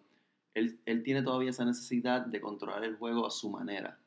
Él, 0.57 0.79
él 0.85 1.03
tiene 1.03 1.21
todavía 1.21 1.49
esa 1.51 1.65
necesidad 1.65 2.25
de 2.25 2.41
controlar 2.41 2.83
el 2.83 2.95
juego 2.95 3.25
a 3.25 3.31
su 3.31 3.49
manera. 3.49 3.97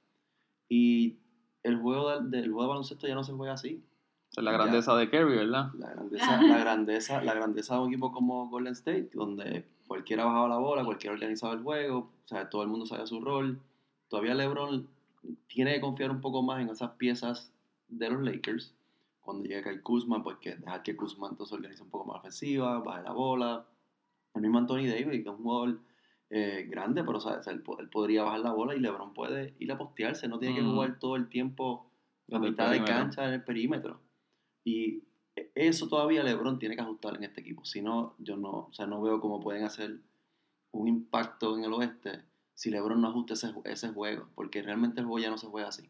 Y 0.69 1.17
el 1.63 1.77
juego 1.79 2.11
del, 2.11 2.31
del 2.31 2.45
juego 2.47 2.63
de 2.63 2.69
baloncesto 2.69 3.07
ya 3.07 3.15
no 3.15 3.25
se 3.25 3.33
juega 3.33 3.55
así. 3.55 3.83
Es 4.37 4.43
la 4.43 4.53
Ya. 4.53 4.59
grandeza 4.59 4.95
de 4.97 5.11
Kerry, 5.11 5.37
¿verdad? 5.37 5.73
La 5.75 5.91
grandeza, 5.91 6.43
la 6.43 6.59
grandeza, 6.59 7.23
la 7.23 7.35
grandeza 7.35 7.75
de 7.75 7.81
un 7.81 7.89
equipo 7.89 8.13
como 8.13 8.49
Golden 8.49 8.73
State, 8.75 9.11
donde 9.15 9.65
cualquiera 9.89 10.25
bajaba 10.25 10.49
la 10.49 10.59
bola, 10.59 10.85
cualquiera 10.85 11.15
organizaba 11.15 11.55
el 11.55 11.63
juego, 11.63 11.99
o 11.99 12.29
sea, 12.29 12.49
todo 12.49 12.63
el 12.63 12.69
mundo 12.69 12.87
sabía 12.87 13.07
su 13.07 13.21
rol. 13.21 13.59
Todavía 14.09 14.35
LeBron 14.35 14.89
tiene 15.49 15.75
que 15.75 15.81
confiar 15.81 16.11
un 16.11 16.21
poco 16.21 16.43
más 16.43 16.61
en 16.61 16.69
esas 16.69 16.91
piezas 16.93 17.53
de 17.89 18.09
los 18.11 18.23
Lakers. 18.23 18.75
Cuando 19.21 19.45
llegue 19.45 19.63
Kyle 19.65 19.83
Kuzma, 19.83 20.23
pues 20.23 20.37
que 20.39 20.57
dejar 20.57 20.83
que 20.83 20.97
Kuzma 20.97 21.29
entonces 21.29 21.53
organice 21.53 21.83
un 21.83 21.91
poco 21.91 22.07
más 22.07 22.19
ofensiva, 22.21 22.79
baje 22.81 23.03
la 23.03 23.13
bola. 23.13 23.67
El 24.35 24.43
mismo 24.43 24.59
Anthony 24.59 24.87
Davis, 24.87 25.07
que 25.07 25.19
es 25.21 25.27
un 25.27 25.43
jugador 25.43 25.79
eh, 26.31 26.67
grande, 26.71 27.03
pero 27.05 27.19
o 27.19 27.21
sea, 27.21 27.41
él, 27.47 27.61
po- 27.63 27.79
él 27.81 27.89
podría 27.89 28.23
bajar 28.23 28.41
la 28.41 28.53
bola 28.53 28.75
y 28.75 28.81
LeBron 28.81 29.13
puede 29.15 29.55
ir 29.59 29.71
a 29.73 29.79
postearse, 29.79 30.29
no 30.29 30.39
tiene 30.39 30.55
que 30.55 30.63
jugar 30.75 30.99
todo 30.99 31.17
el 31.17 31.29
tiempo 31.29 31.91
la 32.29 32.39
mitad 32.51 32.71
de 32.71 32.79
cancha 32.95 33.27
en 33.27 33.35
el 33.35 33.43
perímetro. 33.45 34.01
Y 34.65 35.03
eso 35.55 35.89
todavía 35.89 36.23
LeBron 36.23 36.59
tiene 36.59 36.77
que 36.77 36.83
ajustar 36.83 37.17
en 37.17 37.25
este 37.25 37.41
equipo. 37.41 37.65
Si 37.65 37.83
no, 37.83 38.15
yo 38.19 38.37
no, 38.37 38.51
o 38.69 38.73
sea, 38.73 38.87
no 38.87 39.01
veo 39.03 39.21
cómo 39.21 39.41
pueden 39.41 39.65
hacer 39.65 39.99
un 40.73 40.87
impacto 40.89 41.57
en 41.57 41.65
el 41.65 41.73
oeste 41.73 42.23
si 42.55 42.71
LeBron 42.71 43.01
no 43.01 43.09
ajusta 43.09 43.35
ese, 43.35 43.53
ese 43.65 43.89
juego, 43.89 44.29
porque 44.35 44.63
realmente 44.63 45.01
el 45.01 45.07
juego 45.07 45.19
ya 45.19 45.31
no 45.31 45.39
se 45.39 45.47
juega 45.49 45.69
así. 45.69 45.89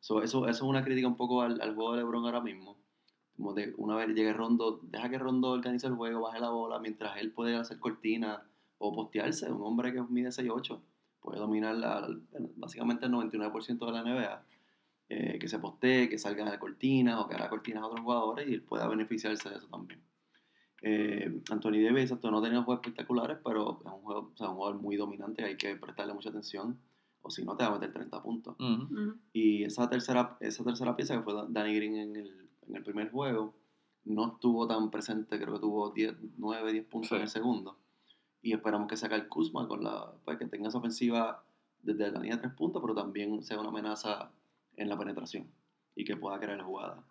So, 0.00 0.22
eso, 0.22 0.46
eso 0.46 0.50
es 0.50 0.62
una 0.62 0.84
crítica 0.84 1.08
un 1.08 1.16
poco 1.16 1.42
al, 1.42 1.60
al 1.60 1.74
juego 1.74 1.92
de 1.92 1.98
LeBron 1.98 2.24
ahora 2.24 2.40
mismo. 2.40 2.78
Como 3.36 3.52
de 3.52 3.74
una 3.76 3.96
vez 3.96 4.08
llegue 4.08 4.32
Rondo, 4.32 4.80
deja 4.82 5.10
que 5.10 5.18
Rondo 5.18 5.50
organice 5.50 5.86
el 5.88 5.94
juego, 5.94 6.20
baje 6.22 6.40
la 6.40 6.50
bola, 6.50 6.78
mientras 6.78 7.16
él 7.18 7.32
puede 7.32 7.56
hacer 7.56 7.78
cortina 7.80 8.42
o 8.78 8.92
postearse. 8.94 9.50
Un 9.50 9.62
hombre 9.62 9.92
que 9.92 10.02
mide 10.02 10.30
6'8 10.32 10.80
puede 11.20 11.38
dominar 11.40 11.74
la- 11.76 12.08
básicamente 12.56 13.06
el 13.06 13.12
99% 13.12 13.86
de 13.86 13.92
la 13.92 14.00
NBA. 14.02 14.44
Eh, 15.10 15.38
que 15.38 15.48
se 15.48 15.58
postee, 15.58 16.08
que 16.10 16.18
salga 16.18 16.50
de 16.50 16.58
cortinas 16.58 17.18
o 17.18 17.26
que 17.28 17.34
haga 17.34 17.48
cortinas 17.48 17.82
a 17.82 17.86
otros 17.86 18.02
jugadores 18.02 18.46
y 18.46 18.52
él 18.54 18.62
pueda 18.62 18.86
beneficiarse 18.88 19.48
de 19.48 19.56
eso 19.56 19.66
también. 19.68 20.02
Eh, 20.82 21.40
Anthony 21.50 21.80
Davis 21.82 22.02
exacto, 22.04 22.30
no 22.30 22.38
ha 22.38 22.42
tenido 22.42 22.62
juegos 22.62 22.82
espectaculares, 22.84 23.38
pero 23.42 23.80
es 23.84 23.86
un, 23.92 24.02
juego, 24.02 24.30
o 24.32 24.36
sea, 24.36 24.50
un 24.50 24.56
jugador 24.56 24.80
muy 24.80 24.96
dominante, 24.96 25.44
hay 25.44 25.56
que 25.56 25.74
prestarle 25.76 26.12
mucha 26.14 26.28
atención, 26.28 26.78
o 27.22 27.30
si 27.30 27.42
no 27.44 27.56
te 27.56 27.64
va 27.64 27.70
a 27.70 27.72
meter 27.78 27.92
30 27.92 28.22
puntos. 28.22 28.54
Ujú. 28.60 28.82
Ujú. 28.84 29.14
Y 29.32 29.64
esa 29.64 29.88
tercera, 29.88 30.36
esa 30.40 30.62
tercera 30.62 30.94
pieza 30.94 31.16
que 31.16 31.22
fue 31.22 31.34
Danny 31.48 31.74
Green 31.74 31.96
en 31.96 32.16
el, 32.16 32.48
en 32.68 32.76
el 32.76 32.84
primer 32.84 33.10
juego, 33.10 33.54
no 34.04 34.34
estuvo 34.34 34.66
tan 34.68 34.90
presente, 34.90 35.38
creo 35.40 35.54
que 35.54 35.60
tuvo 35.60 35.90
10, 35.90 36.14
9, 36.36 36.70
10 36.72 36.84
puntos 36.84 37.08
Sí. 37.08 37.14
en 37.16 37.22
el 37.22 37.28
segundo. 37.28 37.78
Y 38.48 38.54
esperamos 38.54 38.88
que 38.88 38.96
saque 38.96 39.14
el 39.14 39.28
Kuzma 39.28 39.68
con 39.68 39.84
la, 39.84 40.10
pues, 40.24 40.38
que 40.38 40.46
tenga 40.46 40.68
esa 40.68 40.78
ofensiva 40.78 41.44
desde 41.82 42.10
la 42.10 42.18
línea 42.18 42.36
de 42.36 42.40
tres 42.40 42.54
puntos, 42.54 42.80
pero 42.80 42.94
también 42.94 43.42
sea 43.42 43.60
una 43.60 43.68
amenaza 43.68 44.30
en 44.74 44.88
la 44.88 44.96
penetración 44.96 45.46
y 45.94 46.06
que 46.06 46.16
pueda 46.16 46.40
crear 46.40 46.58
jugadas. 46.62 47.04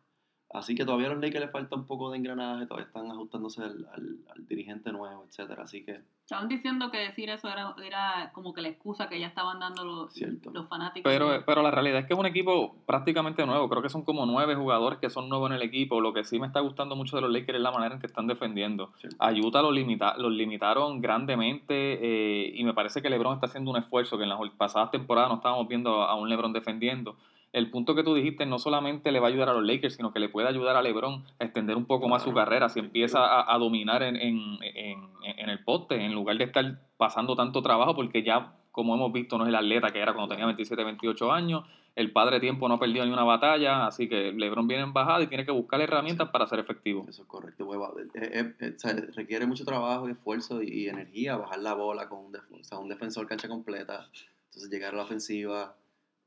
Así 0.53 0.75
que 0.75 0.85
todavía 0.85 1.07
a 1.07 1.09
los 1.09 1.19
Lakers 1.21 1.41
les 1.43 1.51
falta 1.51 1.75
un 1.75 1.85
poco 1.85 2.09
de 2.09 2.17
engranaje, 2.17 2.65
todavía 2.67 2.87
están 2.87 3.11
ajustándose 3.11 3.61
al, 3.63 3.85
al- 3.93 4.17
al 4.33 4.47
dirigente 4.47 4.91
nuevo, 4.93 5.25
etcétera. 5.27 5.63
Así 5.63 5.83
que, 5.83 5.99
Estaban 6.21 6.47
diciendo 6.49 6.89
que 6.91 6.97
decir 6.97 7.29
eso 7.29 7.47
era, 7.49 7.73
era 7.85 8.31
como 8.33 8.53
que 8.53 8.61
la 8.61 8.67
excusa 8.69 9.07
que 9.07 9.17
ya 9.19 9.27
estaban 9.27 9.59
dando 9.59 9.83
los, 9.85 10.13
Cierto. 10.13 10.51
los 10.51 10.67
fanáticos. 10.67 11.09
Pero, 11.09 11.43
pero 11.45 11.61
la 11.61 11.71
realidad 11.71 11.99
es 11.99 12.05
que 12.05 12.13
es 12.13 12.19
un 12.19 12.25
equipo 12.25 12.75
prácticamente 12.85 13.45
nuevo. 13.45 13.69
Creo 13.69 13.81
que 13.81 13.87
son 13.89 14.03
como 14.03 14.25
nueve 14.25 14.55
jugadores 14.55 14.99
que 14.99 15.09
son 15.09 15.29
nuevos 15.29 15.49
en 15.49 15.55
el 15.55 15.61
equipo. 15.61 16.01
Lo 16.01 16.13
que 16.13 16.23
sí 16.25 16.37
me 16.39 16.47
está 16.47 16.59
gustando 16.61 16.95
mucho 16.97 17.15
de 17.17 17.21
los 17.21 17.31
Lakers 17.31 17.57
es 17.57 17.61
la 17.63 17.71
manera 17.71 17.95
en 17.95 18.01
que 18.01 18.07
están 18.07 18.27
defendiendo. 18.27 18.91
Cierto. 18.99 19.15
A 19.19 19.31
Utah 19.31 19.61
los, 19.61 19.73
limita, 19.73 20.17
los 20.17 20.31
limitaron 20.33 20.99
grandemente 21.01 21.73
eh, 22.01 22.51
y 22.55 22.63
me 22.63 22.73
parece 22.73 23.01
que 23.01 23.09
LeBron 23.09 23.35
está 23.35 23.47
haciendo 23.47 23.71
un 23.71 23.77
esfuerzo 23.77 24.17
que 24.17 24.23
en 24.23 24.29
las 24.29 24.39
pasadas 24.57 24.91
temporadas 24.91 25.29
no 25.29 25.35
estábamos 25.35 25.67
viendo 25.69 26.01
a 26.03 26.15
un 26.15 26.27
LeBron 26.29 26.51
defendiendo. 26.53 27.15
El 27.53 27.69
punto 27.71 27.95
que 27.95 28.03
tú 28.03 28.13
dijiste 28.13 28.45
no 28.45 28.59
solamente 28.59 29.11
le 29.11 29.19
va 29.19 29.27
a 29.27 29.29
ayudar 29.29 29.49
a 29.49 29.53
los 29.53 29.63
Lakers, 29.65 29.95
sino 29.95 30.11
que 30.11 30.19
le 30.19 30.29
puede 30.29 30.47
ayudar 30.47 30.75
a 30.75 30.81
LeBron 30.81 31.23
a 31.39 31.43
extender 31.45 31.77
un 31.77 31.85
poco 31.85 32.07
más 32.07 32.23
su 32.23 32.33
carrera 32.33 32.69
si 32.69 32.79
empieza 32.79 33.19
a, 33.25 33.53
a 33.53 33.57
dominar 33.57 34.03
en, 34.03 34.15
en, 34.17 34.57
en, 34.61 34.99
en 35.23 35.49
el 35.49 35.63
poste, 35.63 35.95
en 36.03 36.13
lugar 36.13 36.37
de 36.37 36.43
estar 36.43 36.79
pasando 36.97 37.35
tanto 37.35 37.61
trabajo, 37.61 37.95
porque 37.95 38.21
ya, 38.23 38.53
como 38.71 38.93
hemos 38.95 39.11
visto, 39.13 39.37
no 39.37 39.45
es 39.45 39.49
el 39.49 39.55
atleta 39.55 39.91
que 39.91 39.99
era 39.99 40.13
cuando 40.13 40.29
tenía 40.29 40.45
27, 40.45 40.83
28 40.83 41.31
años. 41.31 41.63
El 41.95 42.11
padre 42.11 42.39
tiempo 42.39 42.67
no 42.67 42.75
ha 42.75 42.79
perdido 42.79 43.03
ni 43.07 43.11
una 43.11 43.23
batalla, 43.23 43.87
así 43.87 44.07
que 44.07 44.31
LeBron 44.31 44.67
viene 44.67 44.83
en 44.83 44.93
bajada 44.93 45.23
y 45.23 45.27
tiene 45.27 45.45
que 45.45 45.51
buscar 45.51 45.81
herramientas 45.81 46.27
Sí. 46.27 46.31
para 46.31 46.45
ser 46.45 46.59
efectivo. 46.59 47.05
eso 47.09 47.23
es 47.23 47.27
correcto. 47.27 47.65
hueva. 47.65 47.89
Eh, 48.13 48.29
eh, 48.33 48.53
eh, 48.59 48.73
o 48.75 48.77
sea, 48.79 48.93
requiere 49.15 49.47
mucho 49.47 49.65
trabajo 49.65 50.07
y 50.07 50.11
esfuerzo 50.11 50.61
y, 50.61 50.67
y 50.67 50.89
energía 50.89 51.37
bajar 51.37 51.57
la 51.59 51.73
bola 51.73 52.07
con 52.07 52.25
un, 52.25 52.31
def- 52.33 52.51
o 52.51 52.63
sea, 52.63 52.77
un 52.77 52.87
defensor 52.89 53.25
cancha 53.25 53.47
completa. 53.47 54.07
Entonces 54.49 54.69
llegar 54.69 54.93
a 54.93 54.97
la 54.97 55.03
ofensiva, 55.03 55.75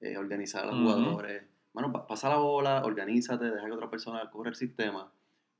eh, 0.00 0.16
organizar 0.16 0.64
a 0.64 0.66
los 0.72 0.76
jugadores. 0.76 1.44
Mano, 1.72 1.92
pa- 1.92 2.06
pasa 2.06 2.28
la 2.28 2.36
bola, 2.36 2.82
organízate, 2.84 3.44
deja 3.50 3.66
que 3.66 3.72
otra 3.72 3.88
persona 3.90 4.28
corra 4.30 4.50
el 4.50 4.56
sistema 4.56 5.08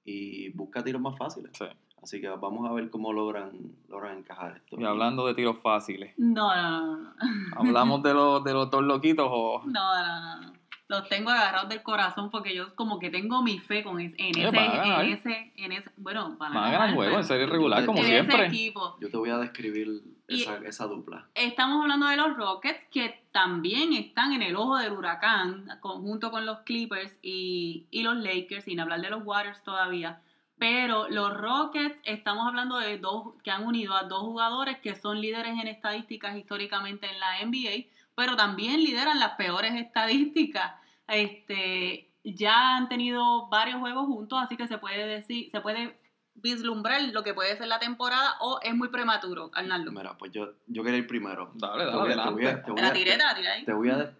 y 0.04 0.50
busca 0.52 0.82
tiros 0.82 1.00
más 1.00 1.16
fáciles. 1.16 1.52
Sí. 1.56 1.66
Así 2.02 2.20
que 2.20 2.28
vamos 2.30 2.68
a 2.68 2.72
ver 2.72 2.88
cómo 2.90 3.12
logran, 3.12 3.52
logran 3.88 4.18
encajar 4.18 4.56
esto. 4.56 4.80
Y 4.80 4.84
hablando 4.84 5.26
de 5.26 5.34
tiros 5.34 5.58
fáciles, 5.62 6.14
No, 6.16 6.54
no, 6.54 6.70
no, 6.70 6.96
no. 6.96 7.12
¿hablamos 7.56 8.02
de 8.02 8.14
los, 8.14 8.42
de 8.42 8.52
los 8.54 8.70
dos 8.70 8.82
loquitos 8.82 9.26
o...? 9.30 9.62
No, 9.66 10.06
no, 10.06 10.20
no, 10.20 10.40
no. 10.40 10.52
Los 10.88 11.08
tengo 11.08 11.30
agarrados 11.30 11.68
del 11.68 11.82
corazón 11.84 12.30
porque 12.32 12.52
yo 12.52 12.74
como 12.74 12.98
que 12.98 13.10
tengo 13.10 13.44
mi 13.44 13.58
fe 13.60 13.84
con 13.84 14.00
en, 14.00 14.12
Eh, 14.18 14.30
ese, 14.34 14.46
a 14.48 14.50
ganar. 14.50 15.04
en 15.04 15.12
ese, 15.12 15.52
en 15.56 15.70
ese, 15.72 15.88
bueno, 15.96 16.30
van 16.36 16.52
Van 16.52 16.64
a 16.64 16.70
ganar 16.72 16.88
el 16.88 16.94
juego 16.96 17.16
en 17.18 17.24
serie 17.24 17.46
regular, 17.46 17.86
como 17.86 17.98
en 18.00 18.06
siempre. 18.06 18.34
ese 18.36 18.46
equipo. 18.46 18.96
Yo 19.00 19.08
te 19.08 19.16
voy 19.16 19.30
a 19.30 19.38
describir 19.38 20.02
esa, 20.30 20.56
esa 20.58 20.86
dupla. 20.86 21.26
Estamos 21.34 21.82
hablando 21.82 22.06
de 22.06 22.16
los 22.16 22.36
Rockets 22.36 22.84
que 22.90 23.24
también 23.32 23.92
están 23.92 24.32
en 24.32 24.42
el 24.42 24.56
ojo 24.56 24.76
del 24.78 24.92
huracán 24.92 25.68
junto 25.80 26.30
con 26.30 26.46
los 26.46 26.60
Clippers 26.60 27.16
y, 27.22 27.86
y 27.90 28.02
los 28.02 28.16
Lakers, 28.16 28.64
sin 28.64 28.80
hablar 28.80 29.00
de 29.00 29.10
los 29.10 29.24
Warriors 29.24 29.62
todavía. 29.62 30.20
Pero 30.58 31.08
los 31.08 31.34
Rockets, 31.34 31.98
estamos 32.04 32.46
hablando 32.46 32.76
de 32.76 32.98
dos 32.98 33.34
que 33.42 33.50
han 33.50 33.66
unido 33.66 33.94
a 33.94 34.04
dos 34.04 34.20
jugadores 34.20 34.78
que 34.78 34.94
son 34.94 35.20
líderes 35.20 35.58
en 35.58 35.68
estadísticas 35.68 36.36
históricamente 36.36 37.08
en 37.10 37.18
la 37.18 37.44
NBA, 37.44 37.86
pero 38.14 38.36
también 38.36 38.84
lideran 38.84 39.18
las 39.18 39.32
peores 39.32 39.74
estadísticas. 39.74 40.74
Este, 41.08 42.10
ya 42.24 42.76
han 42.76 42.88
tenido 42.88 43.48
varios 43.48 43.80
juegos 43.80 44.06
juntos, 44.06 44.38
así 44.42 44.56
que 44.56 44.68
se 44.68 44.78
puede 44.78 45.06
decir, 45.06 45.50
se 45.50 45.60
puede 45.60 45.99
vislumbrar 46.34 47.02
lo 47.12 47.22
que 47.22 47.34
puede 47.34 47.56
ser 47.56 47.68
la 47.68 47.78
temporada 47.78 48.34
o 48.40 48.60
es 48.62 48.74
muy 48.74 48.88
prematuro, 48.88 49.50
Arnaldo. 49.54 49.92
Mira, 49.92 50.16
pues 50.16 50.32
yo, 50.32 50.52
yo 50.66 50.82
quería 50.82 50.98
ir 51.00 51.06
primero. 51.06 51.50
Dale, 51.54 51.84
dale, 51.84 52.14
a- 52.14 52.24
te 52.24 52.30
voy 52.30 52.46
a- 52.46 52.62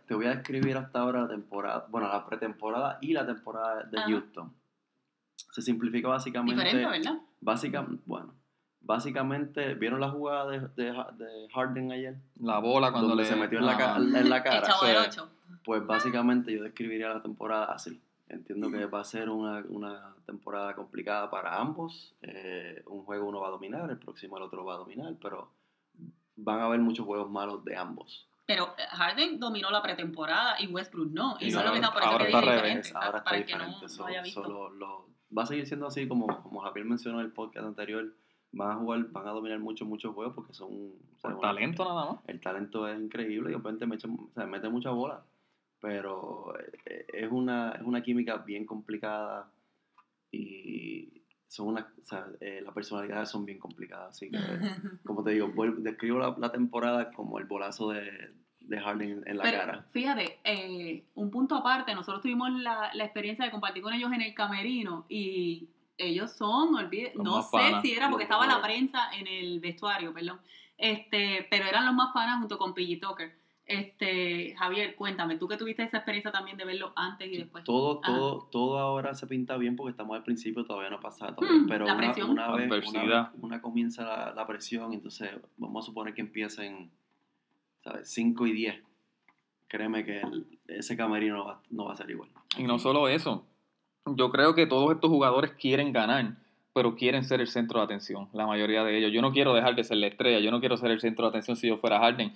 te 0.07 0.15
voy 0.15 0.27
describir 0.35 0.77
hasta 0.77 1.01
ahora 1.01 1.23
la 1.23 1.29
temporada, 1.29 1.87
bueno, 1.89 2.09
la 2.09 2.27
pretemporada 2.27 2.99
y 3.01 3.13
la 3.13 3.25
temporada 3.27 3.85
de 3.85 3.99
Ajá. 3.99 4.09
Houston. 4.09 4.55
Se 5.53 5.63
simplifica 5.63 6.09
básicamente. 6.09 6.63
Diferente, 6.63 6.91
¿verdad? 6.99 7.21
Básicamente, 7.41 8.03
bueno, 8.07 8.35
básicamente, 8.81 9.75
¿vieron 9.75 10.01
la 10.01 10.11
jugada 10.11 10.51
de, 10.51 10.61
de, 10.77 10.93
de 11.17 11.49
Harden 11.55 11.93
ayer? 11.93 12.17
La 12.41 12.59
bola 12.59 12.91
cuando 12.91 13.09
donde 13.09 13.23
le... 13.25 13.29
se 13.29 13.37
metió 13.37 13.59
en 13.59 13.67
la, 13.67 13.77
Ah. 13.77 13.97
en 13.99 14.29
la 14.29 14.43
cara. 14.43 14.59
El 14.59 14.65
chavo 14.65 14.85
del 14.87 14.97
sí. 14.97 15.03
8. 15.21 15.31
Pues 15.65 15.87
básicamente 15.87 16.53
yo 16.53 16.63
describiría 16.63 17.09
la 17.09 17.23
temporada 17.23 17.67
así. 17.67 18.01
Entiendo 18.31 18.71
que 18.71 18.87
va 18.87 19.01
a 19.01 19.05
ser 19.05 19.29
una, 19.29 19.65
una 19.69 20.15
temporada 20.25 20.75
complicada 20.75 21.31
para 21.31 21.57
ambos. 21.59 22.15
Eh, 22.23 22.83
un 22.87 23.05
juego 23.05 23.29
uno 23.29 23.41
va 23.41 23.49
a 23.49 23.51
dominar, 23.51 23.91
el 23.91 23.99
próximo 23.99 24.37
el 24.37 24.45
otro 24.45 24.65
va 24.65 24.75
a 24.75 24.79
dominar, 24.79 25.15
pero 25.21 25.51
van 26.37 26.61
a 26.61 26.65
haber 26.67 26.81
muchos 26.81 27.05
juegos 27.05 27.29
malos 27.31 27.65
de 27.65 27.77
ambos. 27.77 28.27
Pero 28.47 28.75
eh, 28.79 28.83
Harden 28.91 29.39
dominó 29.41 29.71
la 29.71 29.83
pretemporada 29.83 30.61
y 30.61 30.67
Westbrook 30.69 31.11
no. 31.13 31.37
Y 31.41 31.47
Y 31.47 31.49
eso 31.49 31.59
es 31.61 31.65
lo 31.67 31.73
que 31.73 31.79
ahora- 31.79 31.89
está 31.89 31.93
por 31.93 32.03
eso 32.03 32.11
ahora 32.13 32.25
que 32.25 32.31
está 32.31 32.41
digo 32.41 32.51
al 32.51 32.57
diferente. 32.57 32.89
revés, 32.89 32.95
ahora 32.95 33.07
¿sabes? 33.07 33.19
está 33.19 33.25
Para 33.25 33.37
el 33.37 33.43
que 33.45 33.53
diferente. 33.53 33.79
no 33.83 33.89
so- 33.89 34.03
lo 34.03 34.09
haya 34.09 34.23
visto. 34.23 34.43
solo 34.45 34.71
lo- 34.71 35.07
va 35.37 35.43
a 35.43 35.47
seguir 35.47 35.67
siendo 35.67 35.87
así 35.87 36.09
como, 36.09 36.27
como 36.43 36.61
Javier 36.61 36.87
mencionó 36.87 37.21
en 37.21 37.27
el 37.27 37.33
podcast 37.33 37.67
anterior. 37.67 38.15
Van 38.53 38.71
a 38.73 38.75
jugar, 38.77 39.05
van 39.11 39.29
a 39.29 39.31
dominar 39.31 39.61
muchos, 39.61 39.87
muchos 39.87 40.13
juegos 40.13 40.35
porque 40.35 40.53
son... 40.55 40.69
o 40.73 41.19
sea, 41.21 41.31
una- 41.31 41.41
talento 41.41 41.85
nada 41.85 42.13
más. 42.13 42.21
el 42.27 42.41
talento 42.41 42.89
es 42.89 43.01
increíble 43.01 43.53
y 43.53 43.55
obviamente 43.55 43.87
mete, 43.87 44.09
o 44.09 44.31
sea, 44.35 44.47
mete 44.47 44.69
mucha 44.69 44.91
bola. 44.91 45.23
Pero 45.81 46.55
eh, 46.85 47.07
es 47.13 47.31
una, 47.31 47.73
es 47.73 47.83
una 47.83 48.03
química 48.03 48.37
bien 48.39 48.67
complicada 48.67 49.51
y 50.31 51.23
son 51.49 51.69
una, 51.69 51.93
o 52.01 52.05
sea, 52.05 52.27
eh, 52.41 52.61
las 52.65 52.75
personalidades 52.75 53.29
son 53.29 53.45
bien 53.45 53.59
complicadas. 53.59 54.11
Así 54.11 54.31
que, 54.31 54.39
como 55.05 55.25
te 55.25 55.31
digo, 55.33 55.53
describo 55.79 56.19
la, 56.19 56.35
la 56.39 56.53
temporada 56.53 57.11
como 57.13 57.39
el 57.39 57.47
bolazo 57.47 57.91
de, 57.91 58.35
de 58.61 58.81
Harden 58.81 59.25
en 59.27 59.37
la 59.37 59.43
Pero 59.43 59.59
cara. 59.59 59.87
fíjate, 59.91 60.39
eh, 60.45 61.05
un 61.15 61.31
punto 61.31 61.57
aparte, 61.57 61.95
nosotros 61.95 62.23
tuvimos 62.23 62.53
la, 62.53 62.91
la 62.95 63.05
experiencia 63.05 63.45
de 63.45 63.51
compartir 63.51 63.83
con 63.83 63.93
ellos 63.93 64.13
en 64.13 64.23
el 64.23 64.35
camerino 64.35 65.07
y 65.09 65.69
ellos 65.99 66.33
son, 66.33 66.75
olvide, 66.75 67.13
Los 67.15 67.25
no 67.25 67.43
sé 67.43 67.49
panas, 67.51 67.83
si 67.83 67.93
era 67.93 68.09
porque 68.09 68.25
estaba 68.25 68.47
la 68.47 68.63
prensa 68.63 69.11
en 69.13 69.27
el 69.27 69.61
vestuario, 69.61 70.15
perdón, 70.15 70.41
este, 70.79 71.47
pero 71.51 71.67
eran 71.67 71.85
los 71.85 71.95
más 71.95 72.13
panas 72.15 72.39
junto 72.39 72.57
con 72.59 72.73
Piggy 72.73 72.99
Tucker. 72.99 73.40
Este, 73.71 74.53
Javier, 74.57 74.97
cuéntame, 74.97 75.37
tú 75.37 75.47
que 75.47 75.57
tuviste 75.57 75.85
esa 75.85 75.99
experiencia 75.99 76.33
también 76.33 76.57
de 76.57 76.65
verlo 76.65 76.93
antes 76.97 77.29
y 77.33 77.37
después. 77.37 77.63
Todo, 77.63 78.01
Ajá. 78.03 78.13
todo, 78.13 78.49
todo 78.51 78.79
ahora 78.81 79.15
se 79.15 79.29
pinta 79.29 79.57
bien 79.57 79.77
porque 79.77 79.93
estamos 79.93 80.17
al 80.17 80.25
principio, 80.25 80.65
todavía 80.65 80.91
no 80.91 80.97
ha 80.97 81.01
pasado. 81.01 81.37
todavía, 81.37 81.61
Mm, 81.63 81.69
pero 81.69 81.87
la 81.87 81.95
una, 81.95 82.03
una 82.27 82.51
vez, 82.57 82.89
una, 82.89 83.05
vez- 83.05 83.29
una 83.41 83.63
comienza 83.63 84.03
la, 84.05 84.35
la 84.35 84.45
presión, 84.47 84.93
entonces 84.93 85.31
vamos 85.57 85.85
a 85.85 85.87
suponer 85.87 86.15
que 86.15 86.21
empiecen, 86.21 86.91
¿sabes? 87.85 88.11
5 88.13 88.45
y 88.49 88.53
10. 88.53 88.83
Créeme 89.69 90.05
que 90.05 90.21
el- 90.21 90.47
ese 90.67 90.97
camerino 90.97 91.37
no 91.37 91.45
va, 91.45 91.61
no 91.71 91.85
va 91.85 91.93
a 91.93 91.97
ser 91.97 92.11
igual. 92.11 92.29
Y 92.59 92.65
no 92.65 92.81
solo 92.81 93.07
eso, 93.07 93.47
yo 94.05 94.31
creo 94.31 94.57
que 94.57 94.67
todos 94.67 94.93
estos 94.93 95.11
jugadores 95.11 95.53
quieren 95.53 95.93
ganar, 95.93 96.35
pero 96.75 96.97
quieren 96.97 97.23
ser 97.25 97.41
el 97.41 97.47
centro 97.47 97.79
de 97.79 97.85
atención, 97.85 98.29
la 98.33 98.47
mayoría 98.49 98.83
de 98.83 98.99
ellos. 98.99 99.13
Yo 99.13 99.23
no 99.23 99.31
quiero 99.33 99.55
dejar 99.55 99.77
de 99.77 99.85
ser 99.85 99.99
la 99.99 100.09
estrella, 100.09 100.41
yo 100.41 100.51
no 100.51 100.59
quiero 100.59 100.77
ser 100.77 100.91
el 100.91 101.01
centro 101.01 101.27
de 101.27 101.29
atención 101.31 101.57
si 101.57 101.69
yo 101.69 101.77
fuera 101.77 102.01
Harden. 102.01 102.33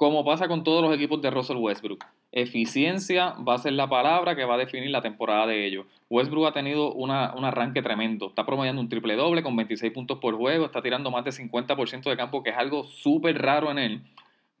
Como 0.00 0.24
pasa 0.24 0.48
con 0.48 0.64
todos 0.64 0.82
los 0.82 0.94
equipos 0.94 1.20
de 1.20 1.30
Russell 1.30 1.58
Westbrook. 1.58 2.06
Eficiencia 2.32 3.34
va 3.46 3.56
a 3.56 3.58
ser 3.58 3.74
la 3.74 3.86
palabra 3.86 4.34
que 4.34 4.46
va 4.46 4.54
a 4.54 4.56
definir 4.56 4.88
la 4.88 5.02
temporada 5.02 5.46
de 5.46 5.66
ellos. 5.66 5.84
Westbrook 6.08 6.46
ha 6.46 6.52
tenido 6.54 6.94
un 6.94 7.10
arranque 7.10 7.82
tremendo. 7.82 8.28
Está 8.28 8.46
promediando 8.46 8.80
un 8.80 8.88
triple 8.88 9.14
doble 9.14 9.42
con 9.42 9.54
26 9.56 9.92
puntos 9.92 10.18
por 10.18 10.38
juego. 10.38 10.64
Está 10.64 10.80
tirando 10.80 11.10
más 11.10 11.22
de 11.26 11.32
50% 11.32 12.08
de 12.08 12.16
campo, 12.16 12.42
que 12.42 12.48
es 12.48 12.56
algo 12.56 12.84
súper 12.84 13.42
raro 13.42 13.70
en 13.70 13.78
él. 13.78 14.02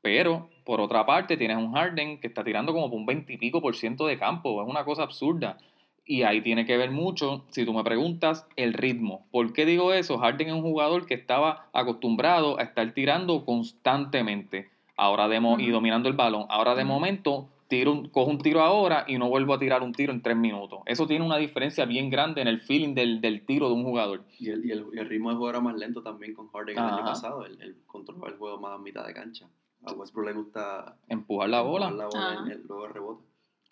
Pero, 0.02 0.50
por 0.66 0.78
otra 0.78 1.06
parte, 1.06 1.38
tienes 1.38 1.56
un 1.56 1.72
Harden 1.72 2.20
que 2.20 2.26
está 2.26 2.44
tirando 2.44 2.74
como 2.74 2.94
un 2.94 3.06
20 3.06 3.32
y 3.32 3.38
pico 3.38 3.62
por 3.62 3.74
ciento 3.76 4.06
de 4.06 4.18
campo. 4.18 4.62
Es 4.62 4.68
una 4.68 4.84
cosa 4.84 5.04
absurda. 5.04 5.56
Y 6.04 6.24
ahí 6.24 6.42
tiene 6.42 6.66
que 6.66 6.76
ver 6.76 6.90
mucho, 6.90 7.46
si 7.48 7.64
tú 7.64 7.72
me 7.72 7.82
preguntas, 7.82 8.46
el 8.56 8.74
ritmo. 8.74 9.26
¿Por 9.30 9.54
qué 9.54 9.64
digo 9.64 9.94
eso? 9.94 10.18
Harden 10.18 10.48
es 10.48 10.52
un 10.52 10.60
jugador 10.60 11.06
que 11.06 11.14
estaba 11.14 11.70
acostumbrado 11.72 12.60
a 12.60 12.62
estar 12.62 12.92
tirando 12.92 13.46
constantemente 13.46 14.68
ahora 15.00 15.28
de 15.28 15.40
mo- 15.40 15.58
y 15.58 15.70
dominando 15.70 16.08
el 16.08 16.14
balón. 16.16 16.46
Ahora 16.48 16.74
de 16.74 16.84
momento 16.84 17.48
tiro 17.68 17.92
un, 17.92 18.08
cojo 18.08 18.30
un 18.30 18.38
tiro 18.38 18.60
ahora 18.62 19.04
y 19.06 19.16
no 19.18 19.28
vuelvo 19.28 19.54
a 19.54 19.58
tirar 19.58 19.82
un 19.82 19.92
tiro 19.92 20.12
en 20.12 20.22
tres 20.22 20.36
minutos. 20.36 20.80
Eso 20.86 21.06
tiene 21.06 21.24
una 21.24 21.36
diferencia 21.36 21.84
bien 21.84 22.10
grande 22.10 22.40
en 22.42 22.48
el 22.48 22.60
feeling 22.60 22.94
del, 22.94 23.20
del 23.20 23.44
tiro 23.46 23.68
de 23.68 23.74
un 23.74 23.84
jugador. 23.84 24.22
Y 24.38 24.50
el, 24.50 24.64
y 24.64 24.72
el, 24.72 24.86
y 24.92 24.98
el 24.98 25.08
ritmo 25.08 25.30
de 25.30 25.36
juego 25.36 25.50
era 25.50 25.60
más 25.60 25.76
lento 25.76 26.02
también 26.02 26.34
con 26.34 26.48
Harden 26.48 26.76
el 26.76 26.84
año 26.84 27.04
pasado. 27.04 27.44
Él, 27.46 27.56
él 27.60 27.76
controlaba 27.86 28.28
el 28.28 28.36
juego 28.38 28.58
más 28.60 28.72
a 28.72 28.78
mitad 28.78 29.06
de 29.06 29.14
cancha. 29.14 29.46
A 29.84 29.92
Westbrook 29.92 30.26
le 30.26 30.32
gusta 30.34 30.96
Empujar 31.08 31.48
la 31.48 31.62
bola. 31.62 31.88
empujar 31.88 32.12
la 32.12 32.18
bola 32.34 32.42
en 32.44 32.50
el, 32.52 32.66
luego 32.66 32.86
el 32.86 32.92
rebote. 32.92 33.24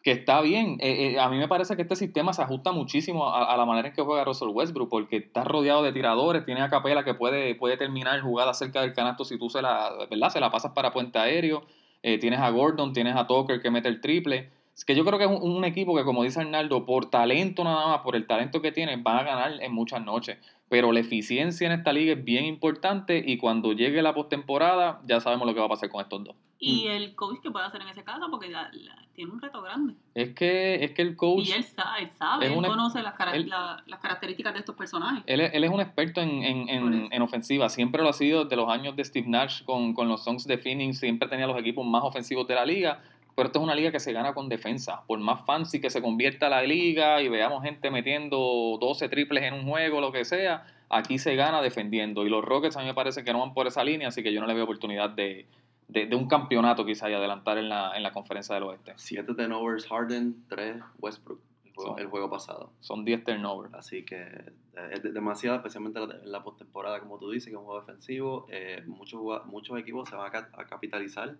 Que 0.08 0.20
está 0.20 0.40
bien. 0.40 0.78
Eh, 0.80 1.12
eh, 1.14 1.20
a 1.20 1.28
mí 1.28 1.36
me 1.36 1.48
parece 1.48 1.76
que 1.76 1.82
este 1.82 1.96
sistema 1.96 2.32
se 2.32 2.40
ajusta 2.42 2.72
muchísimo 2.72 3.28
a, 3.28 3.52
a 3.52 3.56
la 3.58 3.66
manera 3.66 3.88
en 3.88 3.94
que 3.94 4.00
juega 4.02 4.24
Russell 4.24 4.48
Westbrook, 4.48 4.88
porque 4.88 5.16
está 5.16 5.44
rodeado 5.44 5.82
de 5.82 5.92
tiradores, 5.92 6.44
tiene 6.46 6.62
a 6.62 6.70
Capela 6.70 7.04
que 7.04 7.12
puede, 7.14 7.54
puede 7.54 7.76
terminar 7.76 8.20
jugada 8.22 8.54
cerca 8.54 8.80
del 8.80 8.94
canasto 8.94 9.24
si 9.24 9.38
tú 9.38 9.50
se 9.50 9.60
la, 9.60 9.90
¿verdad? 10.10 10.30
Se 10.30 10.40
la 10.40 10.50
pasas 10.50 10.72
para 10.72 10.92
puente 10.92 11.18
aéreo, 11.18 11.62
eh, 12.02 12.16
tienes 12.18 12.40
a 12.40 12.48
Gordon, 12.50 12.92
tienes 12.92 13.16
a 13.16 13.26
Tucker 13.26 13.60
que 13.60 13.70
mete 13.70 13.88
el 13.88 14.00
triple. 14.00 14.50
Es 14.74 14.84
que 14.84 14.94
yo 14.94 15.04
creo 15.04 15.18
que 15.18 15.24
es 15.24 15.30
un, 15.30 15.42
un 15.56 15.64
equipo 15.64 15.94
que, 15.96 16.04
como 16.04 16.22
dice 16.22 16.40
Arnaldo, 16.40 16.86
por 16.86 17.10
talento 17.10 17.64
nada 17.64 17.88
más, 17.88 17.98
por 18.00 18.16
el 18.16 18.26
talento 18.26 18.62
que 18.62 18.72
tiene, 18.72 18.96
van 18.96 19.18
a 19.18 19.22
ganar 19.24 19.52
en 19.60 19.72
muchas 19.74 20.02
noches. 20.04 20.38
Pero 20.70 20.92
la 20.92 21.00
eficiencia 21.00 21.66
en 21.66 21.72
esta 21.72 21.92
liga 21.92 22.12
es 22.14 22.24
bien 22.24 22.44
importante 22.44 23.22
y 23.26 23.38
cuando 23.38 23.72
llegue 23.72 24.00
la 24.02 24.14
postemporada 24.14 25.00
ya 25.06 25.20
sabemos 25.20 25.46
lo 25.46 25.52
que 25.54 25.60
va 25.60 25.66
a 25.66 25.70
pasar 25.70 25.88
con 25.90 26.00
estos 26.00 26.24
dos. 26.24 26.36
Y 26.60 26.86
el 26.86 27.14
coach 27.16 27.40
que 27.42 27.50
puede 27.50 27.66
hacer 27.66 27.82
en 27.82 27.88
ese 27.88 28.04
caso, 28.04 28.28
porque 28.30 28.48
la- 28.48 28.70
la- 28.72 29.07
tiene 29.18 29.32
un 29.32 29.40
reto 29.40 29.60
grande. 29.62 29.94
Es 30.14 30.32
que, 30.32 30.76
es 30.84 30.92
que 30.92 31.02
el 31.02 31.16
coach... 31.16 31.48
Y 31.48 31.50
él 31.52 31.64
sabe, 31.64 32.02
él, 32.04 32.10
sabe, 32.16 32.46
él 32.46 32.52
una- 32.52 32.68
conoce 32.68 33.02
las, 33.02 33.14
cara- 33.14 33.34
él- 33.34 33.48
la- 33.48 33.82
las 33.86 33.98
características 33.98 34.52
de 34.52 34.60
estos 34.60 34.76
personajes. 34.76 35.24
Él 35.26 35.40
es, 35.40 35.52
él 35.54 35.64
es 35.64 35.70
un 35.70 35.80
experto 35.80 36.20
en, 36.20 36.44
en, 36.44 36.68
en- 36.68 37.08
en 37.12 37.22
ofensiva, 37.22 37.68
siempre 37.68 38.00
lo 38.04 38.10
ha 38.10 38.12
sido 38.12 38.44
desde 38.44 38.54
los 38.54 38.70
años 38.70 38.94
de 38.94 39.04
Steve 39.04 39.26
Nash 39.28 39.64
con, 39.64 39.92
con 39.92 40.06
los 40.08 40.22
Songs 40.22 40.46
de 40.46 40.56
Phoenix, 40.58 41.00
siempre 41.00 41.28
tenía 41.28 41.48
los 41.48 41.58
equipos 41.58 41.84
más 41.84 42.04
ofensivos 42.04 42.46
de 42.46 42.54
la 42.54 42.64
liga, 42.64 43.00
pero 43.34 43.48
esto 43.48 43.58
es 43.58 43.64
una 43.64 43.74
liga 43.74 43.90
que 43.90 43.98
se 44.00 44.12
gana 44.12 44.34
con 44.34 44.48
defensa, 44.48 45.02
por 45.08 45.18
más 45.18 45.44
fancy 45.44 45.80
que 45.80 45.90
se 45.90 46.00
convierta 46.00 46.48
la 46.48 46.62
liga 46.62 47.20
y 47.20 47.28
veamos 47.28 47.64
gente 47.64 47.90
metiendo 47.90 48.78
12 48.80 49.08
triples 49.08 49.42
en 49.42 49.54
un 49.54 49.64
juego, 49.68 50.00
lo 50.00 50.12
que 50.12 50.24
sea, 50.24 50.64
aquí 50.90 51.18
se 51.18 51.34
gana 51.36 51.60
defendiendo. 51.60 52.24
Y 52.24 52.30
los 52.30 52.44
Rockets 52.44 52.76
a 52.76 52.80
mí 52.80 52.86
me 52.86 52.94
parece 52.94 53.24
que 53.24 53.32
no 53.32 53.40
van 53.40 53.52
por 53.52 53.66
esa 53.66 53.82
línea, 53.82 54.08
así 54.08 54.22
que 54.22 54.32
yo 54.32 54.40
no 54.40 54.46
le 54.46 54.54
veo 54.54 54.64
oportunidad 54.64 55.10
de, 55.10 55.46
de, 55.88 56.06
de 56.06 56.14
un 56.16 56.28
campeonato 56.28 56.84
quizá 56.84 57.10
y 57.10 57.14
adelantar 57.14 57.58
en 57.58 57.68
la, 57.68 57.96
en 57.96 58.02
la 58.02 58.12
conferencia 58.12 58.54
del 58.54 58.64
oeste. 58.64 58.92
7 58.96 59.34
turnovers 59.34 59.86
Harden, 59.86 60.44
3 60.48 60.82
Westbrook, 60.98 61.40
el 61.64 61.72
juego, 61.74 61.90
Son- 61.90 61.98
el 61.98 62.06
juego 62.08 62.30
pasado. 62.30 62.72
Son 62.80 63.04
10 63.04 63.24
turnovers. 63.24 63.72
Así 63.74 64.04
que 64.04 64.20
eh, 64.22 64.90
es 64.92 65.02
de- 65.02 65.12
demasiado, 65.12 65.56
especialmente 65.56 65.98
en 66.00 66.30
la, 66.30 66.42
postemporada, 66.42 67.00
como 67.00 67.18
tú 67.18 67.30
dices, 67.30 67.46
que 67.46 67.52
es 67.54 67.58
un 67.58 67.64
juego 67.64 67.80
defensivo. 67.80 68.46
eh, 68.50 68.82
muchos, 68.86 69.20
muchos 69.46 69.78
equipos 69.78 70.08
se 70.08 70.14
van 70.16 70.26
a, 70.26 70.30
ca- 70.30 70.50
a 70.52 70.64
capitalizar 70.66 71.36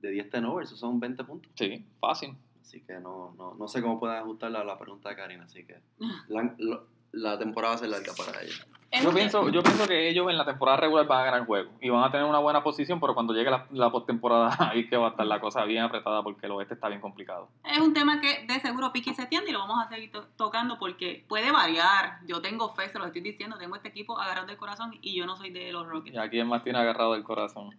de 0.00 0.10
10 0.10 0.30
turnovers, 0.30 0.68
eso 0.70 0.76
son 0.78 0.98
20 0.98 1.22
puntos. 1.24 1.52
Sí, 1.54 1.84
fácil. 2.00 2.34
Así 2.62 2.80
que 2.82 3.00
no, 3.00 3.34
no, 3.36 3.54
no 3.54 3.68
sé 3.68 3.82
cómo 3.82 3.98
pueden 4.00 4.16
ajustar 4.16 4.50
la, 4.50 4.62
la 4.64 4.78
pregunta 4.78 5.08
de 5.10 5.16
Karina, 5.16 5.44
así 5.44 5.64
que 5.64 5.76
la, 6.28 6.54
lo- 6.58 6.86
la 7.12 7.38
temporada 7.38 7.72
va 7.72 7.76
a 7.76 7.78
ser 7.80 7.88
larga 7.88 8.12
para 8.16 8.42
ellos. 8.42 8.66
Yo 8.92 9.12
pienso, 9.12 9.48
yo 9.50 9.62
pienso 9.62 9.86
que 9.86 10.08
ellos 10.08 10.28
en 10.28 10.36
la 10.36 10.44
temporada 10.44 10.76
regular 10.78 11.06
van 11.06 11.20
a 11.20 11.24
ganar 11.26 11.40
el 11.42 11.46
juego 11.46 11.70
y 11.80 11.90
van 11.90 12.02
a 12.02 12.10
tener 12.10 12.26
una 12.26 12.40
buena 12.40 12.64
posición, 12.64 12.98
pero 12.98 13.14
cuando 13.14 13.32
llegue 13.32 13.48
la, 13.48 13.66
la 13.70 13.88
postemporada 13.88 14.56
ahí 14.72 14.88
que 14.88 14.96
va 14.96 15.06
a 15.06 15.10
estar 15.10 15.24
la 15.26 15.40
cosa 15.40 15.62
bien 15.64 15.84
apretada 15.84 16.24
porque 16.24 16.46
el 16.46 16.52
oeste 16.52 16.74
está 16.74 16.88
bien 16.88 17.00
complicado. 17.00 17.48
Es 17.64 17.78
un 17.78 17.94
tema 17.94 18.20
que 18.20 18.44
de 18.48 18.58
seguro 18.58 18.90
Piqui 18.92 19.14
se 19.14 19.22
entiende 19.22 19.50
y 19.50 19.52
lo 19.52 19.60
vamos 19.60 19.78
a 19.86 19.88
seguir 19.88 20.10
to- 20.10 20.26
tocando 20.36 20.76
porque 20.80 21.24
puede 21.28 21.52
variar. 21.52 22.18
Yo 22.26 22.40
tengo 22.42 22.72
fe, 22.74 22.88
se 22.88 22.98
lo 22.98 23.06
estoy 23.06 23.20
diciendo, 23.22 23.56
tengo 23.58 23.76
este 23.76 23.88
equipo 23.90 24.18
agarrado 24.18 24.48
del 24.48 24.56
corazón 24.56 24.98
y 25.00 25.14
yo 25.16 25.24
no 25.24 25.36
soy 25.36 25.50
de 25.50 25.70
los 25.70 25.86
Rockets. 25.86 26.16
Y 26.16 26.18
aquí 26.18 26.40
es 26.40 26.46
más 26.46 26.64
tiene 26.64 26.80
agarrado 26.80 27.14
el 27.14 27.22
corazón. 27.22 27.70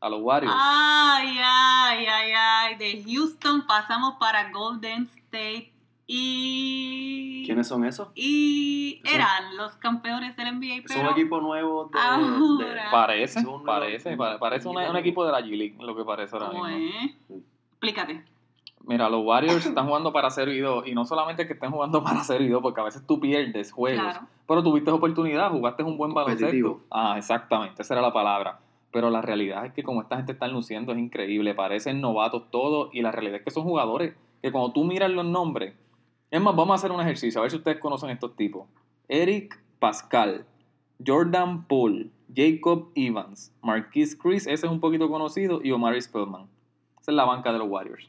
A 0.00 0.08
los 0.08 0.20
Warriors. 0.20 0.54
Ay, 0.56 1.36
ay, 1.42 2.06
ay, 2.06 2.32
ay. 2.36 2.74
De 2.76 3.04
Houston 3.06 3.66
pasamos 3.66 4.14
para 4.20 4.50
Golden 4.50 5.04
State 5.04 5.72
y... 6.06 7.42
¿Quiénes 7.46 7.66
son 7.68 7.84
esos? 7.84 8.08
Y 8.14 9.00
Son- 9.04 9.14
eran 9.14 9.56
los 9.56 9.76
campeones 9.76 10.36
del 10.36 10.56
NBA, 10.58 10.76
Es 10.76 10.82
pero... 10.88 11.00
un 11.02 11.06
equipo 11.08 11.40
nuevo 11.40 11.90
de... 11.92 11.98
Ahora. 11.98 12.88
Parece, 12.90 13.40
unos- 13.40 13.62
parece, 13.62 14.16
pa- 14.16 14.38
parece 14.38 14.68
un 14.68 14.96
equipo 14.96 15.24
de 15.24 15.32
la 15.32 15.40
G-League, 15.40 15.76
lo 15.80 15.96
que 15.96 16.04
parece 16.04 16.36
ahora 16.36 16.48
¿Cómo 16.50 16.64
mismo. 16.66 16.90
es? 17.30 17.42
Explícate. 17.72 18.24
Mira, 18.84 19.08
los 19.08 19.24
Warriors 19.24 19.64
están 19.64 19.86
jugando 19.86 20.12
para 20.12 20.28
0 20.30 20.52
y 20.52 20.58
2, 20.58 20.88
y 20.88 20.94
no 20.94 21.04
solamente 21.04 21.46
que 21.46 21.52
estén 21.52 21.70
jugando 21.70 22.02
para 22.02 22.24
0 22.24 22.42
y 22.42 22.48
2, 22.48 22.60
porque 22.62 22.80
a 22.80 22.84
veces 22.84 23.06
tú 23.06 23.20
pierdes 23.20 23.70
juegos, 23.70 24.02
Claro. 24.02 24.26
pero 24.48 24.62
tuviste 24.62 24.90
oportunidad, 24.90 25.50
jugaste 25.52 25.84
un 25.84 25.96
buen 25.96 26.12
baloncesto. 26.14 26.80
Ah, 26.90 27.14
exactamente, 27.16 27.82
esa 27.82 27.94
era 27.94 28.02
la 28.02 28.12
palabra. 28.12 28.58
Pero 28.90 29.08
la 29.08 29.22
realidad 29.22 29.64
es 29.66 29.72
que 29.72 29.82
como 29.84 30.02
esta 30.02 30.16
gente 30.16 30.32
está 30.32 30.48
luciendo 30.48 30.92
es 30.92 30.98
increíble, 30.98 31.54
parecen 31.54 32.00
novatos 32.00 32.50
todos, 32.50 32.90
y 32.92 33.02
la 33.02 33.12
realidad 33.12 33.36
es 33.36 33.44
que 33.44 33.50
son 33.52 33.62
jugadores 33.62 34.14
que 34.42 34.50
cuando 34.50 34.72
tú 34.72 34.82
miras 34.84 35.10
los 35.12 35.24
nombres, 35.24 35.74
es 36.32 36.40
más, 36.40 36.56
vamos 36.56 36.72
a 36.72 36.74
hacer 36.74 36.90
un 36.90 37.00
ejercicio, 37.00 37.40
a 37.40 37.42
ver 37.42 37.50
si 37.52 37.58
ustedes 37.58 37.78
conocen 37.78 38.10
estos 38.10 38.34
tipos. 38.34 38.66
Eric 39.08 39.60
Pascal, 39.78 40.44
Jordan 41.06 41.64
Poole, 41.66 42.08
Jacob 42.34 42.88
Evans, 42.94 43.52
Marquis 43.62 44.16
Chris, 44.16 44.46
ese 44.46 44.66
es 44.66 44.72
un 44.72 44.80
poquito 44.80 45.08
conocido, 45.10 45.60
y 45.62 45.70
Omar 45.70 46.00
Spellman. 46.00 46.46
Esa 47.00 47.10
es 47.12 47.14
la 47.16 47.24
banca 47.24 47.52
de 47.52 47.58
los 47.58 47.68
Warriors. 47.68 48.08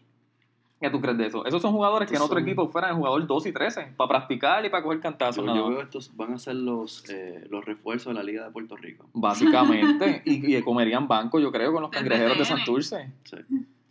¿Qué 0.80 0.90
tú 0.90 1.00
crees 1.00 1.18
de 1.18 1.28
eso? 1.28 1.46
Esos 1.46 1.62
son 1.62 1.72
jugadores 1.72 2.10
que 2.10 2.16
en 2.18 2.22
otro 2.22 2.36
son- 2.38 2.44
equipo 2.48 2.68
fueran 2.68 2.92
el 2.92 2.98
jugador 2.98 3.26
2 3.26 3.46
y 3.46 3.52
13, 3.54 3.94
para 3.96 4.08
practicar 4.10 4.66
y 4.66 4.70
para 4.70 4.84
coger 4.84 5.00
cantazos. 5.00 5.46
Yo, 5.46 5.56
yo 5.56 5.70
veo 5.70 5.82
estos 5.82 6.16
van 6.16 6.34
a 6.34 6.38
ser 6.38 6.56
los, 6.56 7.10
eh, 7.10 7.46
los 7.50 7.64
refuerzos 7.64 8.08
de 8.08 8.14
la 8.16 8.24
Liga 8.24 8.44
de 8.46 8.52
Puerto 8.52 8.76
Rico. 8.76 9.08
Básicamente, 9.14 10.22
y, 10.26 10.56
y 10.58 10.62
comerían 10.62 11.08
banco, 11.08 11.40
yo 11.40 11.52
creo, 11.52 11.72
con 11.72 11.82
los 11.84 11.92
cangrejeros 11.92 12.38
de. 12.38 12.46
Santurce. 12.46 13.12
Sí. 13.24 13.38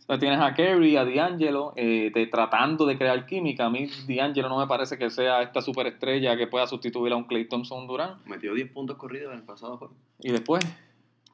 O 0.03 0.05
sea, 0.05 0.19
tienes 0.19 0.39
a 0.39 0.53
Kerry, 0.53 0.97
a 0.97 1.05
D'Angelo, 1.05 1.71
eh, 1.77 2.11
te- 2.13 2.27
tratando 2.27 2.85
de 2.85 2.97
crear 2.97 3.25
química. 3.25 3.65
A 3.65 3.69
mí 3.69 3.87
D'Angelo 4.07 4.49
no 4.49 4.59
me 4.59 4.67
parece 4.67 4.97
que 4.97 5.09
sea 5.09 5.41
esta 5.41 5.61
superestrella 5.61 6.35
que 6.35 6.47
pueda 6.47 6.67
sustituir 6.67 7.13
a 7.13 7.15
un 7.15 7.23
Clay 7.23 7.47
Thompson 7.47 7.87
Durán. 7.87 8.17
Metió 8.25 8.53
10 8.53 8.69
puntos 8.71 8.97
corridos 8.97 9.31
en 9.31 9.39
el 9.39 9.45
pasado 9.45 9.77
juego. 9.77 9.93
Y 10.19 10.31
después 10.31 10.65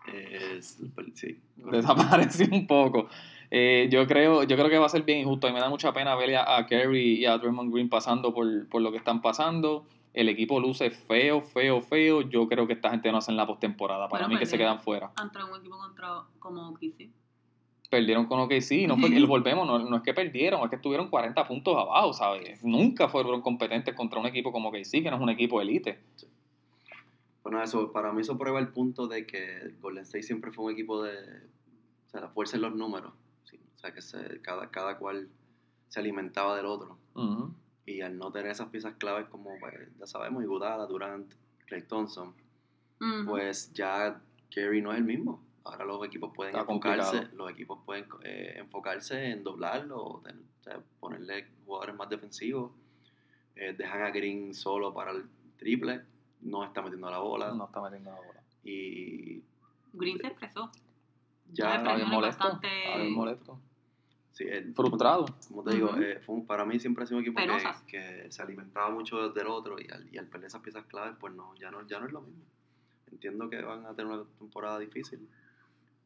Eh, 0.08 0.58
es- 0.58 0.80
sí. 1.16 1.40
desapareció 1.56 2.48
un 2.52 2.66
poco. 2.68 3.08
Eh, 3.52 3.90
yo 3.92 4.06
creo 4.08 4.44
yo 4.44 4.56
creo 4.56 4.70
que 4.70 4.78
va 4.78 4.86
a 4.86 4.90
ser 4.90 5.02
bien 5.04 5.20
injusto. 5.20 5.48
Y 5.48 5.54
me 5.54 5.60
da 5.60 5.70
mucha 5.70 5.92
pena 5.94 6.16
ver 6.16 6.36
a, 6.36 6.58
a 6.58 6.66
Kerry 6.68 7.20
y 7.22 7.26
a 7.26 7.38
Draymond 7.38 7.74
Green 7.74 7.90
pasando 7.90 8.34
por, 8.34 8.68
por 8.70 8.82
lo 8.82 8.92
que 8.92 8.98
están 8.98 9.22
pasando. 9.22 9.86
El 10.14 10.30
equipo 10.30 10.60
luce 10.60 10.90
feo, 10.92 11.42
feo, 11.42 11.82
feo. 11.82 12.22
Yo 12.22 12.48
creo 12.48 12.68
que 12.68 12.74
esta 12.74 12.92
gente 12.92 13.12
no 13.12 13.18
hacen 13.18 13.36
la 13.36 13.46
postemporada. 13.48 14.08
Para 14.10 14.24
Bueno, 14.26 14.30
mí 14.30 14.36
que 14.36 14.42
pues, 14.42 14.50
se 14.52 14.56
eh. 14.56 14.60
quedan 14.60 14.80
fuera. 14.80 15.12
Entró 15.22 15.46
en 15.48 15.54
un 15.54 15.60
equipo 15.60 15.78
contra 15.78 16.22
como 16.40 16.70
OKC. 16.70 17.10
Perdieron 17.90 18.28
con 18.28 18.40
OKC, 18.42 18.88
no 18.88 18.98
fue 18.98 19.10
que 19.10 19.26
volvemos, 19.26 19.66
no, 19.66 19.80
no 19.80 19.98
es 19.98 20.04
que 20.04 20.14
perdieron, 20.14 20.62
es 20.64 20.70
que 20.70 20.76
estuvieron 20.76 21.10
40 21.10 21.48
puntos 21.48 21.76
abajo, 21.76 22.14
¿sabes? 22.14 22.64
Nunca 22.64 23.08
fueron 23.10 23.42
competentes 23.42 23.96
contra 23.96 24.20
un 24.20 24.28
equipo 24.28 24.52
como 24.52 24.70
OKC, 24.70 25.02
que 25.04 25.10
no 25.10 25.16
es 25.18 25.22
un 25.22 25.30
equipo 25.30 25.60
elite. 25.62 26.00
Bueno, 27.44 27.64
eso, 27.64 27.92
para 27.92 28.12
mí 28.12 28.22
eso 28.22 28.38
prueba 28.38 28.60
el 28.60 28.68
punto 28.68 29.08
de 29.08 29.26
que 29.26 29.74
Golden 29.82 30.04
State 30.04 30.24
siempre 30.24 30.52
fue 30.52 30.66
un 30.66 30.72
equipo 30.72 31.02
de... 31.02 31.14
O 32.08 32.10
sea, 32.12 32.22
la 32.22 32.30
fuerza 32.30 32.58
en 32.58 32.64
los 32.64 32.76
números. 32.76 33.14
sí, 33.44 33.60
o 33.76 33.80
sea, 33.80 33.94
que 33.94 34.02
se- 34.02 34.42
cada, 34.42 34.70
cada 34.70 34.98
cual 34.98 35.30
se 35.88 36.00
alimentaba 36.00 36.56
del 36.56 36.66
otro. 36.66 36.98
Ujú. 37.16 37.54
Y 37.86 38.02
al 38.02 38.18
no 38.18 38.32
tener 38.32 38.52
esas 38.52 38.70
piezas 38.70 38.94
claves 38.98 39.28
como, 39.30 39.52
pues, 39.60 39.74
ya 40.00 40.06
sabemos, 40.06 40.44
Iguodala, 40.44 40.86
Durant, 40.86 41.34
Clay 41.66 41.84
Thompson, 41.84 42.34
pues 43.26 43.72
ya 43.74 44.22
Kerry 44.52 44.82
no 44.82 44.92
es 44.92 44.98
el 44.98 45.06
mismo. 45.06 45.42
Ahora 45.64 45.86
los 45.86 46.06
equipos 46.06 46.32
pueden 46.34 46.56
Está 46.56 46.62
enfocarse, 46.62 47.12
complicado. 47.12 47.38
los 47.38 47.52
equipos 47.52 47.80
pueden 47.86 48.06
eh, 48.24 48.54
enfocarse 48.58 49.26
en 49.32 49.44
doblarlo, 49.44 50.02
o, 50.04 50.22
ten- 50.22 50.46
o 50.60 50.64
sea, 50.64 50.80
ponerle 51.00 51.48
jugadores 51.66 51.96
más 51.96 52.10
defensivos. 52.10 52.72
Eh, 53.56 53.74
dejan 53.78 54.02
a 54.04 54.10
Green 54.12 54.54
solo 54.54 54.94
para 54.94 55.12
el 55.12 55.26
triple, 55.58 56.02
no 56.42 56.64
está 56.64 56.82
metiendo 56.82 57.10
la 57.12 57.20
bola. 57.20 57.52
No 57.54 57.66
está 57.66 57.82
metiendo 57.82 58.12
la 58.12 58.18
bola. 58.18 58.42
Y 58.64 59.44
Green 59.94 60.18
se 60.20 60.28
expresó. 60.28 60.72
ya, 61.52 61.76
Está 61.76 61.96
bien 61.96 62.08
molesto. 62.10 62.44
bastante- 62.44 62.84
Está 62.86 62.98
bien 63.00 63.14
molesto. 63.14 63.60
sí, 64.32 64.46
eh, 64.48 64.72
Frustrado. 64.76 65.26
Como 65.50 65.64
te 65.64 65.74
digo, 65.74 65.90
Ujú. 65.90 66.02
eh, 66.02 66.20
fue 66.22 66.36
un- 66.36 66.46
para 66.46 66.64
mí 66.64 66.80
siempre 66.80 67.04
ha 67.04 67.08
sido 67.08 67.18
un 67.18 67.24
equipo 67.26 67.42
que, 67.42 67.88
que 67.88 68.32
se 68.32 68.42
alimentaba 68.42 68.90
mucho 68.92 69.30
del 69.30 69.48
otro 69.48 69.78
y 69.80 69.90
al, 69.92 70.08
y 70.14 70.18
al 70.18 70.28
perder 70.28 70.48
esas 70.48 70.62
piezas 70.62 70.86
claves, 70.86 71.16
pues 71.20 71.34
no 71.34 71.54
ya, 71.56 71.70
no, 71.72 71.86
ya 71.88 72.00
no 72.00 72.06
es 72.06 72.14
lo 72.14 72.22
mismo. 72.22 72.44
Entiendo 73.12 73.50
que 73.50 73.60
van 73.62 73.86
a 73.88 73.94
tener 73.96 74.12
una 74.12 74.24
temporada 74.38 74.78
difícil 74.80 75.28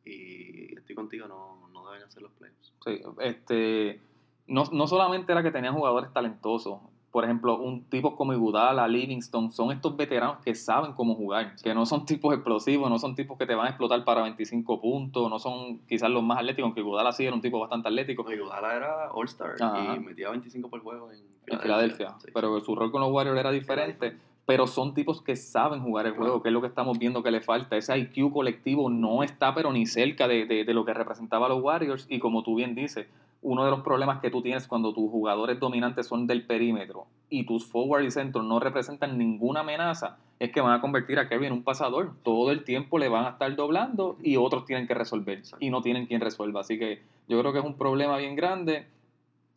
y 0.05 0.75
estoy 0.77 0.95
contigo, 0.95 1.27
no, 1.27 1.67
no 1.69 1.89
deben 1.89 2.03
hacer 2.07 2.21
los 2.21 2.31
playoffs. 2.33 2.73
Sí, 2.85 3.01
este, 3.21 4.01
no, 4.47 4.63
no 4.71 4.87
solamente 4.87 5.31
era 5.31 5.43
que 5.43 5.51
tenían 5.51 5.73
jugadores 5.75 6.11
talentosos, 6.13 6.79
por 7.11 7.23
ejemplo, 7.25 7.59
un 7.59 7.83
tipo 7.89 8.15
como 8.15 8.33
Iguodala, 8.33 8.87
Livingston, 8.87 9.51
son 9.51 9.71
estos 9.71 9.95
veteranos 9.95 10.37
que 10.43 10.55
saben 10.55 10.93
cómo 10.93 11.13
jugar, 11.13 11.55
que 11.61 11.73
no 11.75 11.85
son 11.85 12.05
tipos 12.05 12.33
explosivos, 12.33 12.89
no 12.89 12.97
son 12.97 13.13
tipos 13.13 13.37
que 13.37 13.45
te 13.45 13.53
van 13.53 13.67
a 13.67 13.69
explotar 13.69 14.03
para 14.03 14.23
25 14.23 14.81
puntos, 14.81 15.29
no 15.29 15.37
son 15.37 15.77
quizás 15.87 16.09
los 16.09 16.23
más 16.23 16.39
atléticos, 16.39 16.65
aunque 16.69 16.79
Iguodala 16.81 17.11
sí 17.11 17.23
era 17.25 17.35
un 17.35 17.41
tipo 17.41 17.59
bastante 17.59 17.87
atlético 17.89 18.23
No, 18.23 18.31
Iguodala 18.33 18.75
era 18.75 19.11
All-Star 19.11 19.55
y 19.95 19.99
metía 19.99 20.31
25 20.31 20.69
por 20.69 20.81
juego 20.81 21.11
en 21.11 21.19
en 21.45 21.59
Filadelfia, 21.59 22.15
Sí. 22.19 22.29
pero 22.33 22.59
su 22.61 22.73
rol 22.73 22.89
con 22.89 23.01
los 23.01 23.11
Warriors 23.11 23.37
era 23.37 23.51
diferente. 23.51 24.17
Pero 24.45 24.67
son 24.67 24.93
tipos 24.93 25.21
que 25.21 25.35
saben 25.37 25.81
jugar 25.81 26.05
el 26.05 26.13
juego, 26.13 26.41
que 26.41 26.49
es 26.49 26.53
lo 26.53 26.59
que 26.61 26.67
estamos 26.67 26.99
viendo 26.99 27.23
que 27.23 27.31
le 27.31 27.39
falta. 27.39 27.77
Ese 27.77 27.97
IQ 27.97 28.31
colectivo 28.33 28.89
no 28.89 29.23
está, 29.23 29.55
pero 29.55 29.71
ni 29.71 29.85
cerca 29.85 30.27
de, 30.27 30.45
de- 30.45 30.65
de 30.65 30.73
lo 30.73 30.83
que 30.83 30.93
representaba 30.93 31.45
a 31.45 31.49
los 31.49 31.61
Warriors. 31.63 32.05
Y 32.09 32.19
como 32.19 32.43
tú 32.43 32.55
bien 32.55 32.75
dices, 32.75 33.07
uno 33.41 33.63
de 33.63 33.71
los 33.71 33.81
problemas 33.81 34.19
que 34.19 34.29
tú 34.29 34.41
tienes 34.41 34.67
cuando 34.67 34.93
tus 34.93 35.09
jugadores 35.09 35.59
dominantes 35.59 36.07
son 36.07 36.27
del 36.27 36.45
perímetro 36.45 37.05
y 37.29 37.45
tus 37.45 37.65
forward 37.65 38.03
y 38.03 38.11
centros 38.11 38.45
no 38.45 38.59
representan 38.59 39.17
ninguna 39.17 39.61
amenaza, 39.61 40.17
es 40.39 40.51
que 40.51 40.61
van 40.61 40.73
a 40.73 40.81
convertir 40.81 41.19
a 41.19 41.27
Kerry 41.29 41.47
en 41.47 41.53
un 41.53 41.63
pasador. 41.63 42.11
Todo 42.23 42.51
el 42.51 42.65
tiempo 42.65 42.99
le 42.99 43.07
van 43.09 43.25
a 43.25 43.29
estar 43.29 43.55
doblando 43.55 44.17
y 44.21 44.35
otros 44.37 44.65
tienen 44.65 44.87
que 44.87 44.93
resolver. 44.93 45.41
Y 45.61 45.69
no 45.69 45.81
tienen 45.81 46.05
quien 46.05 46.19
resuelva. 46.21 46.61
Así 46.61 46.77
que 46.77 47.01
yo 47.29 47.39
creo 47.39 47.53
que 47.53 47.59
es 47.59 47.65
un 47.65 47.75
problema 47.77 48.17
bien 48.17 48.35
grande. 48.35 48.87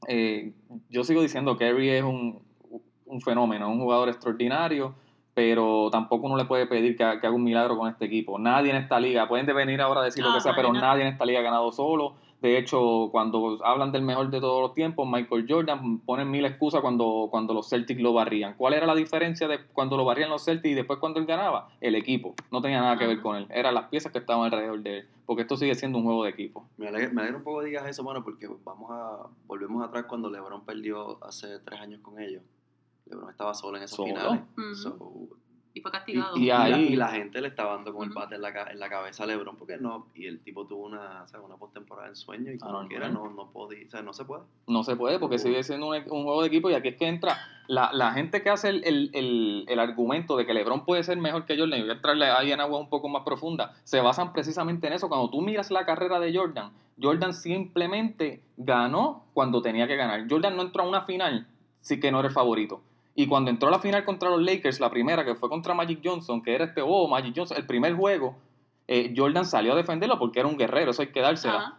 Eh, 0.09 0.53
yo 0.91 1.03
sigo 1.05 1.23
diciendo 1.23 1.57
que 1.57 1.65
Kerry 1.67 1.91
es 1.91 2.05
un, 2.05 2.39
un 3.07 3.21
fenómeno, 3.21 3.69
un 3.71 3.81
jugador 3.81 4.09
extraordinario, 4.09 4.95
pero 5.35 5.91
tampoco 5.91 6.27
uno 6.27 6.37
le 6.37 6.45
puede 6.47 6.67
pedir 6.67 6.97
que, 6.97 7.05
ha- 7.05 7.21
que 7.21 7.27
haga 7.27 7.37
un 7.37 7.45
milagro 7.45 7.77
con 7.77 7.89
este 7.89 8.07
equipo. 8.07 8.39
Nadie 8.39 8.71
en 8.71 8.77
esta 8.77 8.99
liga, 8.99 9.29
pueden 9.29 9.47
de 9.47 9.53
venir 9.53 9.81
ahora 9.81 10.01
a 10.01 10.05
decir 10.05 10.25
lo 10.25 10.31
que 10.35 10.41
sea, 10.41 10.53
pero 10.57 10.69
nadie 10.81 11.03
en 11.03 11.09
esta 11.09 11.25
liga 11.27 11.41
ha 11.41 11.43
ganado 11.43 11.71
solo. 11.73 12.15
De 12.41 12.59
hecho, 12.59 13.09
cuando 13.13 13.57
hablan 13.65 13.93
del 13.93 14.03
mejor 14.03 14.29
de 14.31 14.41
todos 14.41 14.61
los 14.61 14.75
tiempos, 14.75 15.09
Michael 15.09 15.47
Jordan 15.49 15.99
pone 16.01 16.25
mil 16.27 16.45
excusas 16.45 16.81
cuando, 16.83 17.29
cuando 17.31 17.55
los 17.55 17.69
Celtics 17.69 18.01
lo 18.01 18.13
barrían. 18.13 18.55
¿Cuál 18.59 18.75
era 18.75 18.87
la 18.87 18.95
diferencia 18.95 19.49
de 19.49 19.59
cuando 19.73 19.97
lo 19.97 20.05
barrían 20.05 20.29
los 20.29 20.45
Celtics 20.45 20.73
y 20.73 20.75
después 20.75 20.99
cuando 20.99 21.19
él 21.19 21.25
ganaba? 21.27 21.69
El 21.81 21.95
equipo. 21.95 22.35
No 22.53 22.61
tenía 22.61 22.81
nada 22.81 22.99
que 22.99 23.07
ver 23.07 23.21
con 23.23 23.37
él. 23.37 23.47
Eran 23.51 23.75
las 23.75 23.85
piezas 23.89 24.13
que 24.13 24.19
estaban 24.19 24.45
alrededor 24.45 24.81
de 24.83 24.99
él. 24.99 25.09
Porque 25.25 25.43
esto 25.43 25.57
sigue 25.57 25.75
siendo 25.75 25.97
un 25.99 26.05
juego 26.05 26.25
de 26.25 26.31
equipo. 26.31 26.67
Me 26.77 26.89
alegra, 26.89 27.11
me 27.13 27.21
alegra 27.23 27.39
un 27.39 27.45
poco 27.45 27.61
que 27.61 27.67
digas 27.67 27.87
eso, 27.89 28.05
mano, 28.05 28.23
porque 28.23 28.49
vamos 28.65 28.91
a 28.91 29.27
volvemos 29.47 29.83
atrás 29.85 30.05
cuando 30.07 30.31
LeBron 30.31 30.65
perdió 30.65 31.19
hace 31.25 31.59
tres 31.61 31.81
años 31.81 32.01
con 32.03 32.21
ellos. 32.21 32.43
LeBron 33.07 33.31
estaba 33.31 33.55
solo 33.55 33.77
en 33.79 33.85
esos 33.85 33.97
Solo. 33.97 34.09
finales. 34.09 34.43
So, 34.83 35.29
Y 35.75 35.81
fue 35.83 35.91
castigado. 35.91 36.37
Y- 36.39 36.49
ahí- 36.51 36.93
y 36.95 36.97
la 36.97 37.09
gente 37.11 37.39
le 37.43 37.49
estaba 37.49 37.75
dando 37.75 37.93
con 37.93 38.09
el 38.09 38.15
bate 38.15 38.37
en 38.37 38.41
la, 38.43 38.49
en 38.71 38.81
la 38.81 38.89
cabeza 38.89 39.25
a 39.25 39.27
LeBron 39.27 39.57
porque 39.57 39.77
no 39.77 40.07
y 40.15 40.25
el 40.27 40.41
tipo 40.41 40.67
tuvo 40.67 40.87
una, 40.87 41.23
o 41.23 41.29
sea, 41.29 41.39
una 41.43 41.57
postemporada 41.57 42.09
en 42.09 42.17
sueño 42.17 42.51
y 42.51 42.57
como 42.59 42.71
Anormal. 42.79 42.89
quiera 42.89 43.09
no, 43.11 43.29
no 43.31 43.51
podía, 43.53 43.87
o 43.87 43.91
sea, 43.91 44.01
no 44.01 44.15
se 44.15 44.25
puede. 44.25 44.43
No 44.67 44.83
se 44.85 44.97
puede 44.97 45.19
porque 45.19 45.39
sigue 45.39 45.63
siendo 45.63 45.89
un, 45.89 45.97
un 45.97 46.25
juego 46.25 46.41
de 46.41 46.49
equipo 46.49 46.71
y 46.71 46.75
aquí 46.75 46.89
es 46.89 46.97
que 46.97 47.07
entra 47.07 47.37
la, 47.69 47.91
la 47.93 48.13
gente 48.13 48.43
que 48.43 48.49
hace 48.49 48.71
el, 48.71 48.85
el, 48.85 49.11
el, 49.13 49.65
el 49.69 49.79
argumento 49.79 50.37
de 50.39 50.47
que 50.47 50.55
LeBron 50.55 50.87
puede 50.87 51.03
ser 51.03 51.19
mejor 51.19 51.45
que 51.45 51.59
Jordan 51.59 51.79
y 51.79 51.83
voy 51.83 51.91
a 51.91 51.95
entrarle 51.95 52.25
ahí 52.31 52.53
en 52.53 52.61
agua 52.61 52.81
un 52.81 52.89
poco 52.89 53.09
más 53.11 53.23
profunda, 53.25 53.75
se 53.85 54.01
basan 54.01 54.33
precisamente 54.33 54.87
en 54.87 54.95
eso. 54.95 55.09
Cuando 55.11 55.29
tú 55.29 55.43
miras 55.43 55.71
la 55.71 55.85
carrera 55.85 56.19
de 56.21 56.35
Jordan, 56.35 56.73
Jordan 57.01 57.35
simplemente 57.35 58.43
ganó 58.57 59.27
cuando 59.35 59.61
tenía 59.61 59.87
que 59.87 59.97
ganar. 59.97 60.27
Jordan 60.29 60.57
no 60.57 60.63
entró 60.63 60.85
a 60.85 60.89
una 60.89 61.03
final, 61.03 61.47
sí 61.81 62.01
que 62.01 62.11
no 62.11 62.21
era 62.21 62.29
el 62.29 62.35
favorito. 62.35 62.81
Y 63.19 63.27
cuando 63.27 63.51
entró 63.51 63.69
a 63.69 63.73
la 63.73 63.79
final 63.79 64.05
contra 64.05 64.29
los 64.31 64.41
Lakers, 64.43 64.79
la 64.79 64.91
primera 64.91 65.25
que 65.25 65.35
fue 65.35 65.49
contra 65.49 65.73
Magic 65.75 66.01
Johnson, 66.05 66.43
que 66.43 66.55
era 66.55 66.67
este, 66.67 66.83
oh, 66.85 67.09
Magic 67.09 67.33
Johnson, 67.35 67.57
el 67.57 67.67
primer 67.67 67.95
juego, 67.95 68.37
eh, 68.87 69.13
Jordan 69.17 69.45
salió 69.47 69.73
a 69.73 69.77
defenderlo 69.77 70.19
porque 70.19 70.39
era 70.41 70.49
un 70.49 70.57
guerrero, 70.59 70.91
eso 70.91 71.03
hay 71.03 71.09
que 71.09 71.21
dársela. 71.21 71.57
Ajá. 71.57 71.79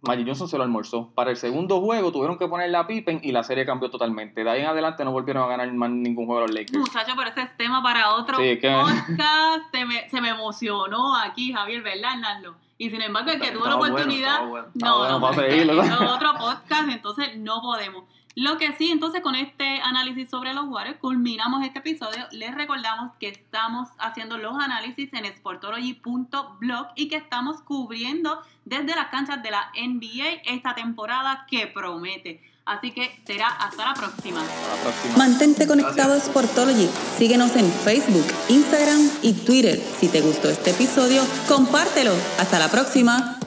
Magic 0.00 0.24
Johnson 0.28 0.46
se 0.48 0.56
lo 0.56 0.62
almorzó. 0.62 1.10
Para 1.16 1.32
el 1.32 1.36
segundo 1.36 1.80
juego 1.80 2.12
tuvieron 2.12 2.38
que 2.38 2.46
poner 2.46 2.70
la 2.70 2.86
Pippen 2.86 3.18
y 3.24 3.32
la 3.32 3.42
serie 3.42 3.66
cambió 3.66 3.90
totalmente. 3.90 4.44
De 4.44 4.48
ahí 4.50 4.60
en 4.60 4.68
adelante 4.68 5.04
no 5.04 5.10
volvieron 5.10 5.42
a 5.42 5.46
ganar 5.48 5.72
más 5.72 5.90
ningún 5.90 6.26
juego 6.26 6.42
los 6.42 6.52
Lakers. 6.52 6.78
Muchacho, 6.78 7.12
pero 7.16 7.30
ese 7.30 7.42
es 7.42 7.56
tema 7.56 7.82
para 7.82 8.14
otro 8.14 8.36
Sí, 8.38 8.44
es 8.44 8.60
que- 8.60 8.70
podcast. 8.70 9.64
Se 9.72 9.84
me, 9.84 10.08
se 10.08 10.20
me 10.20 10.28
emocionó 10.28 11.16
aquí, 11.16 11.52
Javier, 11.52 11.82
¿verdad, 11.82 12.16
Nando? 12.20 12.54
Y 12.78 12.90
sin 12.90 13.02
embargo, 13.02 13.30
el 13.32 13.40
que 13.40 13.50
tuvo 13.50 13.66
la 13.66 13.74
bueno, 13.74 13.94
oportunidad. 13.96 14.30
estaba 14.34 14.48
bueno. 14.48 14.68
No, 14.74 14.98
bueno, 14.98 15.18
no, 15.18 15.26
a 15.26 15.34
seguirlo. 15.34 15.82
es 15.82 16.00
otro 16.00 16.32
podcast, 16.38 16.88
entonces 16.90 17.36
no 17.36 17.60
podemos. 17.60 18.04
Lo 18.38 18.56
que 18.56 18.72
sí, 18.78 18.92
entonces 18.92 19.20
con 19.20 19.34
este 19.34 19.80
análisis 19.82 20.30
sobre 20.30 20.54
los 20.54 20.68
Warriors, 20.68 21.00
culminamos 21.00 21.66
este 21.66 21.80
episodio. 21.80 22.24
Les 22.30 22.54
recordamos 22.54 23.10
que 23.18 23.26
estamos 23.30 23.88
haciendo 23.98 24.38
los 24.38 24.56
análisis 24.60 25.12
en 25.12 25.26
sportology.blog 25.26 26.86
y 26.94 27.08
que 27.08 27.16
estamos 27.16 27.60
cubriendo 27.62 28.40
desde 28.64 28.94
las 28.94 29.08
canchas 29.08 29.42
de 29.42 29.50
la 29.50 29.72
NBA 29.76 30.42
esta 30.54 30.76
temporada 30.76 31.46
que 31.50 31.66
promete. 31.66 32.40
Así 32.64 32.92
que 32.92 33.20
será 33.26 33.48
hasta 33.48 33.86
la 33.86 33.94
próxima. 33.94 34.40
Hasta 34.40 34.76
la 34.76 34.82
próxima. 34.82 35.16
Mantente 35.16 35.66
conectado 35.66 36.14
a 36.14 36.20
Sportology. 36.20 36.88
Síguenos 37.16 37.56
en 37.56 37.68
Facebook, 37.68 38.26
Instagram 38.50 39.00
y 39.20 39.32
Twitter. 39.32 39.82
Si 39.98 40.06
te 40.06 40.20
gustó 40.20 40.48
este 40.48 40.70
episodio, 40.70 41.24
compártelo. 41.48 42.12
Hasta 42.38 42.60
la 42.60 42.70
próxima. 42.70 43.40